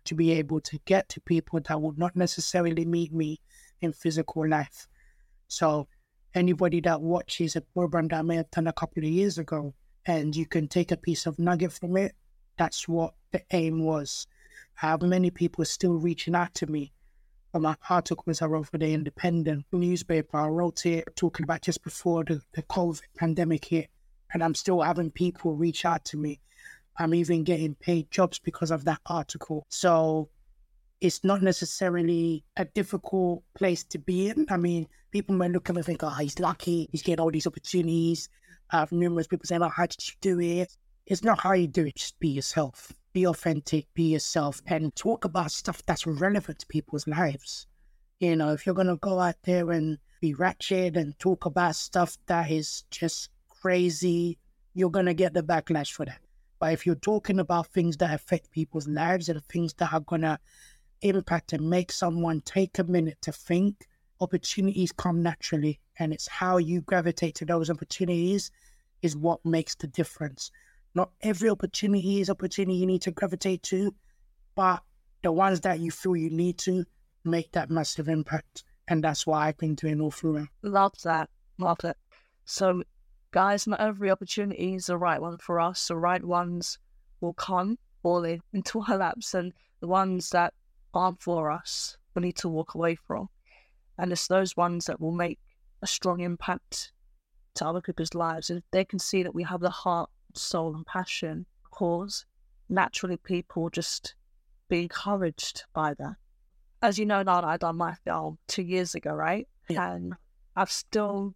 to 0.06 0.16
be 0.16 0.32
able 0.32 0.60
to 0.62 0.78
get 0.86 1.08
to 1.10 1.20
people 1.20 1.60
that 1.60 1.80
would 1.80 1.98
not 1.98 2.16
necessarily 2.16 2.84
meet 2.84 3.12
me 3.12 3.40
in 3.80 3.92
physical 3.92 4.48
life. 4.48 4.88
So 5.46 5.86
anybody 6.34 6.80
that 6.80 7.00
watches 7.00 7.54
a 7.54 7.60
program 7.60 8.08
that 8.08 8.18
I 8.18 8.22
may 8.22 8.36
have 8.36 8.50
done 8.50 8.66
a 8.66 8.72
couple 8.72 9.04
of 9.04 9.08
years 9.10 9.38
ago, 9.38 9.72
and 10.04 10.34
you 10.34 10.46
can 10.46 10.66
take 10.66 10.90
a 10.90 10.96
piece 10.96 11.26
of 11.26 11.38
nugget 11.38 11.72
from 11.72 11.96
it, 11.96 12.12
that's 12.58 12.88
what 12.88 13.14
the 13.30 13.42
aim 13.52 13.84
was. 13.84 14.26
I 14.82 14.88
have 14.88 15.02
many 15.02 15.30
people 15.30 15.64
still 15.64 15.94
reaching 15.94 16.34
out 16.34 16.54
to 16.54 16.66
me 16.66 16.92
my 17.60 17.76
articles 17.88 18.42
I 18.42 18.46
wrote 18.46 18.68
for 18.68 18.78
the 18.78 18.92
Independent 18.92 19.66
newspaper. 19.72 20.38
I 20.38 20.48
wrote 20.48 20.86
it 20.86 21.04
talking 21.16 21.44
about 21.44 21.62
just 21.62 21.82
before 21.82 22.24
the, 22.24 22.40
the 22.54 22.62
COVID 22.62 23.02
pandemic 23.16 23.64
hit, 23.66 23.88
and 24.32 24.42
I'm 24.42 24.54
still 24.54 24.80
having 24.80 25.10
people 25.10 25.54
reach 25.54 25.84
out 25.84 26.04
to 26.06 26.16
me. 26.16 26.40
I'm 26.98 27.14
even 27.14 27.44
getting 27.44 27.74
paid 27.74 28.10
jobs 28.10 28.38
because 28.38 28.70
of 28.70 28.84
that 28.84 29.00
article. 29.06 29.66
So 29.68 30.28
it's 31.00 31.24
not 31.24 31.42
necessarily 31.42 32.44
a 32.56 32.64
difficult 32.64 33.42
place 33.54 33.84
to 33.84 33.98
be 33.98 34.28
in. 34.28 34.46
I 34.48 34.56
mean, 34.56 34.86
people 35.10 35.34
may 35.34 35.48
look 35.48 35.68
at 35.68 35.74
me 35.74 35.80
and 35.80 35.86
think, 35.86 36.02
oh, 36.02 36.10
he's 36.10 36.38
lucky, 36.38 36.88
he's 36.92 37.02
getting 37.02 37.20
all 37.22 37.30
these 37.30 37.46
opportunities. 37.46 38.28
I 38.70 38.80
have 38.80 38.92
numerous 38.92 39.26
people 39.26 39.46
saying, 39.46 39.62
oh, 39.62 39.68
how 39.68 39.86
did 39.86 40.06
you 40.06 40.14
do 40.20 40.40
it? 40.40 40.76
It's 41.06 41.22
not 41.22 41.40
how 41.40 41.52
you 41.52 41.66
do 41.66 41.84
it, 41.84 41.96
just 41.96 42.18
be 42.18 42.28
yourself. 42.28 42.92
Be 43.14 43.26
authentic, 43.26 43.86
be 43.94 44.12
yourself, 44.12 44.60
and 44.66 44.94
talk 44.94 45.24
about 45.24 45.52
stuff 45.52 45.82
that's 45.86 46.06
relevant 46.06 46.58
to 46.58 46.66
people's 46.66 47.06
lives. 47.06 47.66
You 48.20 48.36
know, 48.36 48.52
if 48.52 48.66
you're 48.66 48.74
going 48.74 48.88
to 48.88 48.96
go 48.96 49.20
out 49.20 49.36
there 49.44 49.70
and 49.70 49.98
be 50.20 50.34
ratchet 50.34 50.96
and 50.96 51.18
talk 51.18 51.46
about 51.46 51.76
stuff 51.76 52.18
that 52.26 52.50
is 52.50 52.84
just 52.90 53.30
crazy, 53.48 54.36
you're 54.74 54.90
going 54.90 55.06
to 55.06 55.14
get 55.14 55.32
the 55.32 55.42
backlash 55.42 55.92
for 55.92 56.04
that. 56.04 56.20
But 56.58 56.72
if 56.72 56.84
you're 56.86 56.96
talking 56.96 57.38
about 57.38 57.68
things 57.68 57.96
that 57.98 58.12
affect 58.12 58.50
people's 58.50 58.88
lives 58.88 59.28
and 59.28 59.44
things 59.44 59.74
that 59.74 59.92
are 59.92 60.00
going 60.00 60.22
to 60.22 60.38
impact 61.02 61.52
and 61.52 61.70
make 61.70 61.92
someone 61.92 62.40
take 62.40 62.78
a 62.78 62.84
minute 62.84 63.18
to 63.22 63.32
think, 63.32 63.86
opportunities 64.20 64.90
come 64.90 65.22
naturally. 65.22 65.78
And 65.98 66.12
it's 66.12 66.26
how 66.26 66.56
you 66.56 66.80
gravitate 66.80 67.36
to 67.36 67.44
those 67.44 67.70
opportunities 67.70 68.50
is 69.02 69.16
what 69.16 69.44
makes 69.44 69.76
the 69.76 69.86
difference. 69.86 70.50
Not 70.94 71.10
every 71.22 71.50
opportunity 71.50 72.20
is 72.20 72.30
opportunity 72.30 72.76
you 72.78 72.86
need 72.86 73.02
to 73.02 73.10
gravitate 73.10 73.62
to, 73.64 73.94
but 74.54 74.82
the 75.22 75.32
ones 75.32 75.60
that 75.62 75.80
you 75.80 75.90
feel 75.90 76.16
you 76.16 76.30
need 76.30 76.58
to 76.58 76.84
make 77.24 77.52
that 77.52 77.70
massive 77.70 78.08
impact. 78.08 78.64
And 78.86 79.02
that's 79.02 79.26
why 79.26 79.48
I've 79.48 79.58
been 79.58 79.74
doing 79.74 80.00
all 80.00 80.10
through. 80.10 80.46
Love 80.62 80.92
that. 81.04 81.30
Love 81.58 81.78
it. 81.84 81.96
So, 82.44 82.82
guys, 83.30 83.66
not 83.66 83.80
every 83.80 84.10
opportunity 84.10 84.74
is 84.74 84.86
the 84.86 84.98
right 84.98 85.20
one 85.20 85.38
for 85.38 85.58
us. 85.58 85.88
The 85.88 85.96
right 85.96 86.22
ones 86.22 86.78
will 87.20 87.32
come 87.32 87.78
falling 88.02 88.42
into 88.52 88.80
our 88.80 88.98
laps, 88.98 89.34
and 89.34 89.52
the 89.80 89.88
ones 89.88 90.30
that 90.30 90.52
aren't 90.92 91.22
for 91.22 91.50
us, 91.50 91.96
we 92.14 92.22
need 92.22 92.36
to 92.36 92.48
walk 92.48 92.74
away 92.74 92.94
from. 92.94 93.28
And 93.98 94.12
it's 94.12 94.28
those 94.28 94.56
ones 94.56 94.86
that 94.86 95.00
will 95.00 95.12
make 95.12 95.38
a 95.82 95.86
strong 95.86 96.20
impact 96.20 96.92
to 97.54 97.66
other 97.66 97.80
people's 97.80 98.14
lives. 98.14 98.50
And 98.50 98.58
if 98.58 98.64
they 98.70 98.84
can 98.84 98.98
see 98.98 99.22
that 99.22 99.34
we 99.34 99.44
have 99.44 99.60
the 99.60 99.70
heart, 99.70 100.10
soul, 100.36 100.74
and 100.74 100.86
passion 100.86 101.46
cause, 101.70 102.26
naturally 102.68 103.16
people 103.16 103.70
just 103.70 104.14
be 104.68 104.82
encouraged 104.82 105.64
by 105.72 105.94
that. 105.94 106.16
As 106.82 106.98
you 106.98 107.06
know, 107.06 107.22
Nana, 107.22 107.46
I 107.46 107.56
done 107.56 107.76
my 107.76 107.94
film 108.04 108.38
two 108.46 108.62
years 108.62 108.94
ago, 108.94 109.12
right? 109.12 109.48
Yeah. 109.68 109.92
And 109.92 110.14
I've 110.56 110.70
still 110.70 111.34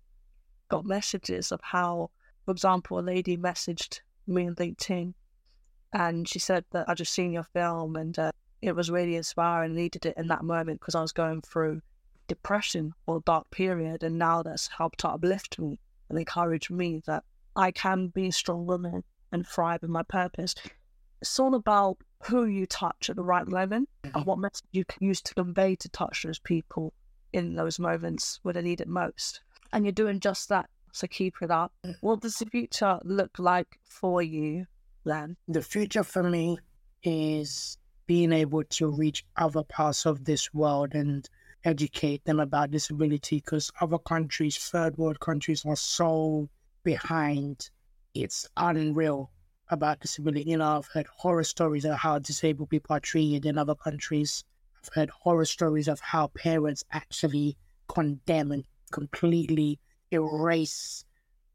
got 0.68 0.84
messages 0.84 1.52
of 1.52 1.60
how, 1.62 2.10
for 2.44 2.52
example, 2.52 2.98
a 2.98 3.00
lady 3.00 3.36
messaged 3.36 4.00
me 4.26 4.46
on 4.46 4.54
LinkedIn 4.56 5.14
and 5.92 6.28
she 6.28 6.38
said 6.38 6.64
that 6.72 6.88
I 6.88 6.94
just 6.94 7.12
seen 7.14 7.32
your 7.32 7.44
film 7.44 7.96
and 7.96 8.18
uh, 8.18 8.32
it 8.60 8.76
was 8.76 8.90
really 8.90 9.16
inspiring. 9.16 9.72
I 9.72 9.74
needed 9.74 10.04
it 10.04 10.16
in 10.16 10.28
that 10.28 10.44
moment 10.44 10.80
because 10.80 10.94
I 10.94 11.00
was 11.00 11.12
going 11.12 11.40
through 11.42 11.80
depression 12.26 12.92
or 13.06 13.20
dark 13.20 13.50
period. 13.50 14.02
And 14.02 14.18
now 14.18 14.42
that's 14.42 14.68
helped 14.68 15.00
to 15.00 15.08
uplift 15.08 15.58
me 15.58 15.80
and 16.08 16.18
encourage 16.18 16.70
me 16.70 17.02
that 17.06 17.24
I 17.58 17.72
can 17.72 18.06
be 18.06 18.28
a 18.28 18.32
strong 18.32 18.66
woman 18.66 19.02
and 19.32 19.44
thrive 19.44 19.82
in 19.82 19.90
my 19.90 20.04
purpose. 20.04 20.54
It's 21.20 21.40
all 21.40 21.56
about 21.56 21.98
who 22.22 22.46
you 22.46 22.66
touch 22.66 23.10
at 23.10 23.16
the 23.16 23.24
right 23.24 23.46
moment 23.46 23.88
and 24.04 24.24
what 24.24 24.38
message 24.38 24.64
you 24.70 24.84
can 24.84 25.04
use 25.04 25.20
to 25.22 25.34
convey 25.34 25.74
to 25.74 25.88
touch 25.88 26.22
those 26.22 26.38
people 26.38 26.92
in 27.32 27.56
those 27.56 27.80
moments 27.80 28.38
where 28.44 28.54
they 28.54 28.62
need 28.62 28.80
it 28.80 28.86
most. 28.86 29.40
And 29.72 29.84
you're 29.84 29.92
doing 29.92 30.20
just 30.20 30.48
that. 30.50 30.70
So 30.92 31.08
keep 31.08 31.34
it 31.42 31.50
up. 31.50 31.72
Mm. 31.84 31.96
What 32.00 32.20
does 32.20 32.36
the 32.36 32.46
future 32.46 33.00
look 33.02 33.38
like 33.40 33.78
for 33.84 34.22
you 34.22 34.66
then? 35.04 35.36
The 35.48 35.60
future 35.60 36.04
for 36.04 36.22
me 36.22 36.58
is 37.02 37.76
being 38.06 38.32
able 38.32 38.62
to 38.64 38.88
reach 38.88 39.24
other 39.36 39.64
parts 39.64 40.06
of 40.06 40.24
this 40.24 40.54
world 40.54 40.94
and 40.94 41.28
educate 41.64 42.24
them 42.24 42.38
about 42.38 42.70
disability 42.70 43.36
because 43.36 43.72
other 43.80 43.98
countries, 43.98 44.56
third 44.56 44.96
world 44.96 45.18
countries, 45.18 45.64
are 45.66 45.76
so 45.76 46.48
behind. 46.88 47.68
It's 48.14 48.48
unreal 48.56 49.30
about 49.68 50.00
disability. 50.00 50.48
You 50.50 50.56
know, 50.56 50.78
I've 50.78 50.86
heard 50.86 51.06
horror 51.06 51.44
stories 51.44 51.84
of 51.84 51.96
how 51.96 52.18
disabled 52.18 52.70
people 52.70 52.96
are 52.96 53.00
treated 53.00 53.44
in 53.44 53.58
other 53.58 53.74
countries. 53.74 54.42
I've 54.80 54.94
heard 54.94 55.10
horror 55.10 55.44
stories 55.44 55.88
of 55.88 56.00
how 56.00 56.28
parents 56.28 56.82
actually 56.90 57.58
condemn 57.88 58.52
and 58.52 58.64
completely 58.90 59.78
erase 60.12 61.04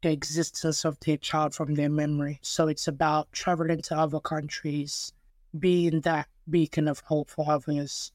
the 0.02 0.12
existence 0.12 0.84
of 0.84 1.00
their 1.00 1.16
child 1.16 1.52
from 1.52 1.74
their 1.74 1.90
memory. 1.90 2.38
So 2.42 2.68
it's 2.68 2.86
about 2.86 3.32
traveling 3.32 3.82
to 3.88 3.98
other 3.98 4.20
countries, 4.20 5.12
being 5.58 6.00
that 6.02 6.28
beacon 6.48 6.86
of 6.86 7.00
hope 7.00 7.28
for 7.28 7.50
others, 7.50 8.12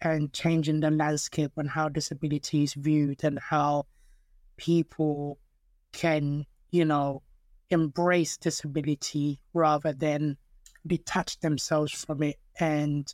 and 0.00 0.32
changing 0.32 0.78
the 0.78 0.92
landscape 0.92 1.50
on 1.56 1.66
how 1.66 1.88
disability 1.88 2.62
is 2.62 2.74
viewed 2.74 3.24
and 3.24 3.40
how 3.40 3.86
people 4.56 5.38
can, 5.96 6.44
you 6.70 6.84
know, 6.84 7.22
embrace 7.70 8.36
disability 8.36 9.40
rather 9.54 9.92
than 9.92 10.36
detach 10.86 11.40
themselves 11.40 11.92
from 11.92 12.22
it 12.22 12.36
and 12.60 13.12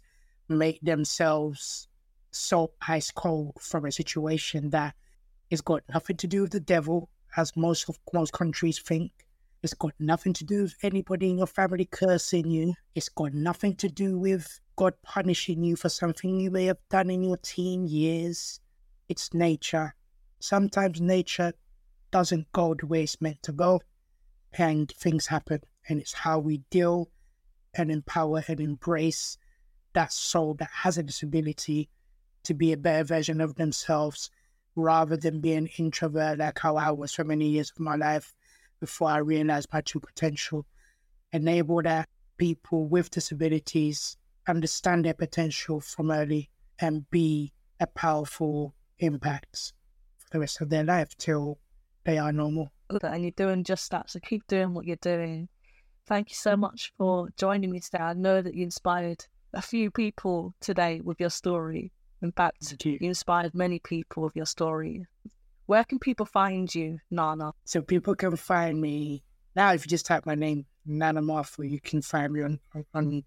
make 0.49 0.81
themselves 0.83 1.89
so 2.33 2.73
ice 2.87 3.11
cold 3.11 3.57
from 3.61 3.85
a 3.85 3.93
situation 3.93 4.71
that 4.71 4.95
it's 5.49 5.63
got 5.63 5.83
nothing 5.95 6.17
to 6.17 6.27
do 6.27 6.43
with 6.43 6.53
the 6.53 6.61
devil, 6.61 7.09
as 7.37 7.57
most 7.57 7.89
of 7.89 7.99
most 8.13 8.33
countries 8.33 8.79
think. 8.79 9.13
It's 9.63 9.75
got 9.75 9.93
nothing 10.01 10.33
to 10.35 10.45
do 10.45 10.63
with 10.63 10.75
anybody 10.83 11.31
in 11.31 11.39
your 11.39 11.47
family 11.47 11.85
cursing 11.85 12.51
you. 12.51 12.75
It's 12.97 13.09
got 13.09 13.33
nothing 13.33 13.77
to 13.77 13.89
do 13.89 14.19
with 14.19 14.59
God 14.75 14.95
punishing 15.03 15.63
you 15.63 15.77
for 15.77 15.89
something 15.89 16.41
you 16.41 16.51
may 16.51 16.65
have 16.65 16.79
done 16.91 17.11
in 17.11 17.23
your 17.23 17.37
teen 17.37 17.87
years. 17.87 18.61
It's 19.09 19.33
nature. 19.33 19.95
Sometimes 20.41 21.01
nature 21.01 21.53
doesn't 22.13 22.53
go 22.53 22.75
the 22.75 22.87
way 22.87 23.03
it's 23.03 23.21
meant 23.21 23.43
to 23.43 23.53
go, 23.53 23.81
and 24.53 24.91
things 24.93 25.27
happen. 25.27 25.61
And 25.89 26.01
it's 26.01 26.13
how 26.13 26.39
we 26.39 26.59
deal 26.71 27.11
and 27.75 27.91
empower 27.91 28.45
and 28.47 28.61
embrace 28.61 29.39
that 29.95 30.13
soul 30.13 30.55
that 30.55 30.71
has 30.71 30.99
a 30.99 31.03
disability 31.03 31.89
to 32.45 32.55
be 32.55 32.73
a 32.73 32.77
better 32.77 33.05
version 33.05 33.41
of 33.41 33.57
themselves 33.57 34.31
rather 34.75 35.17
than 35.17 35.41
being 35.41 35.69
introvert 35.79 36.39
like 36.39 36.59
how 36.59 36.77
I 36.77 36.91
was 36.91 37.13
for 37.13 37.25
many 37.25 37.49
years 37.49 37.71
of 37.71 37.81
my 37.81 37.97
life 37.97 38.35
before 38.81 39.09
I 39.09 39.19
realized 39.19 39.69
my 39.73 39.81
true 39.81 40.01
potential. 40.01 40.67
Enable 41.33 41.83
that 41.83 42.09
people 42.37 42.87
with 42.87 43.11
disabilities 43.11 44.17
understand 44.47 45.05
their 45.05 45.15
potential 45.15 45.81
from 45.81 46.11
early 46.11 46.51
and 46.79 47.09
be 47.11 47.53
a 47.81 47.87
powerful 47.87 48.75
impact 48.99 49.73
for 50.19 50.29
the 50.31 50.41
rest 50.41 50.61
of 50.61 50.69
their 50.69 50.85
life 50.85 51.17
till 51.17 51.59
they 52.05 52.19
are 52.19 52.33
normal. 52.33 52.73
And 53.03 53.23
you're 53.23 53.31
doing 53.33 53.65
just 53.65 53.91
that. 53.91 54.11
So 54.11 54.21
keep 54.21 54.47
doing 54.47 54.75
what 54.75 54.85
you're 54.85 54.97
doing. 54.97 55.49
Thank 56.07 56.31
you 56.31 56.37
so 56.37 56.55
mm. 56.55 56.61
much 56.61 56.93
for 56.99 57.29
joining 57.37 57.71
me 57.71 57.81
today. 57.81 58.03
I 58.03 58.13
know 58.15 58.43
that 58.43 58.55
you 58.55 58.65
inspired 58.65 59.25
a 59.55 59.63
few 59.63 59.91
people 59.91 60.55
today 60.61 61.01
with 61.03 61.21
your 61.21 61.31
story. 61.31 61.93
In 62.23 62.33
fact, 62.33 62.75
you. 62.85 62.99
you 63.01 63.09
inspired 63.09 63.55
many 63.55 63.79
people 63.79 64.25
with 64.25 64.37
your 64.37 64.47
story. 64.47 65.07
Where 65.67 65.85
can 65.85 65.99
people 65.99 66.27
find 66.27 66.73
you, 66.75 66.99
Nana? 67.11 67.53
So 67.65 67.83
people 67.83 68.15
can 68.15 68.37
find 68.37 68.81
me 68.81 69.23
now. 69.55 69.73
If 69.73 69.85
you 69.85 69.91
just 69.91 70.07
type 70.07 70.27
my 70.27 70.35
name, 70.35 70.67
Nana 70.85 71.23
Marfo, 71.23 71.69
you 71.69 71.81
can 71.81 72.03
find 72.03 72.33
me 72.33 72.43
on, 72.43 72.61
on, 72.75 72.85
on 72.95 73.25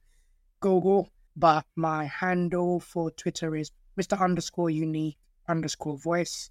Google. 0.60 1.10
But 1.36 1.66
my 1.76 2.06
handle 2.06 2.80
for 2.80 3.12
Twitter 3.12 3.56
is 3.56 3.72
Mr. 4.00 4.20
Underscore 4.20 4.70
Unique 4.70 5.18
Underscore 5.48 5.98
Voice, 5.98 6.50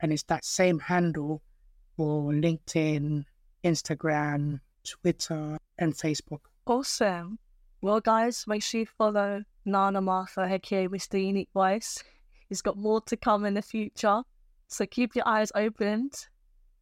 and 0.00 0.12
it's 0.12 0.22
that 0.24 0.44
same 0.44 0.78
handle 0.78 1.42
for 1.96 2.32
LinkedIn, 2.32 3.24
Instagram, 3.64 4.60
Twitter, 4.84 5.58
and 5.78 5.94
Facebook. 5.94 6.40
Awesome. 6.66 7.38
Well, 7.80 8.00
guys, 8.00 8.44
make 8.46 8.62
sure 8.62 8.80
you 8.80 8.86
follow 8.86 9.44
Nana 9.64 10.00
Marfo, 10.00 10.50
aka 10.50 10.88
Mr. 10.88 11.24
Unique 11.24 11.50
Voice. 11.52 12.02
He's 12.48 12.62
got 12.62 12.76
more 12.76 13.00
to 13.02 13.16
come 13.16 13.44
in 13.44 13.54
the 13.54 13.62
future. 13.62 14.22
So 14.68 14.86
keep 14.86 15.14
your 15.14 15.26
eyes 15.28 15.52
opened 15.54 16.26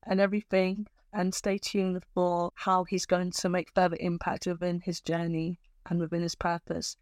and 0.07 0.21
everything, 0.21 0.87
and 1.13 1.35
stay 1.35 1.59
tuned 1.59 2.03
for 2.15 2.51
how 2.55 2.85
he's 2.85 3.07
going 3.07 3.31
to 3.33 3.49
make 3.49 3.73
further 3.75 3.97
impact 4.01 4.47
within 4.47 4.81
his 4.81 5.01
journey 5.01 5.59
and 5.89 6.01
within 6.01 6.23
his 6.23 6.35
purpose. 6.35 6.97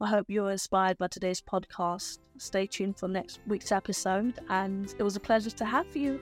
I 0.00 0.08
hope 0.08 0.26
you 0.28 0.42
were 0.42 0.50
inspired 0.50 0.98
by 0.98 1.06
today's 1.06 1.40
podcast. 1.40 2.18
Stay 2.38 2.66
tuned 2.66 2.98
for 2.98 3.08
next 3.08 3.40
week's 3.46 3.70
episode, 3.70 4.40
and 4.48 4.92
it 4.98 5.02
was 5.02 5.16
a 5.16 5.20
pleasure 5.20 5.50
to 5.50 5.64
have 5.64 5.96
you 5.96 6.20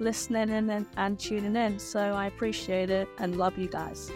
listening 0.00 0.48
in 0.50 0.70
and, 0.70 0.86
and 0.96 1.18
tuning 1.18 1.56
in. 1.56 1.78
So 1.78 2.00
I 2.00 2.26
appreciate 2.26 2.90
it 2.90 3.08
and 3.18 3.36
love 3.36 3.58
you 3.58 3.68
guys. 3.68 4.10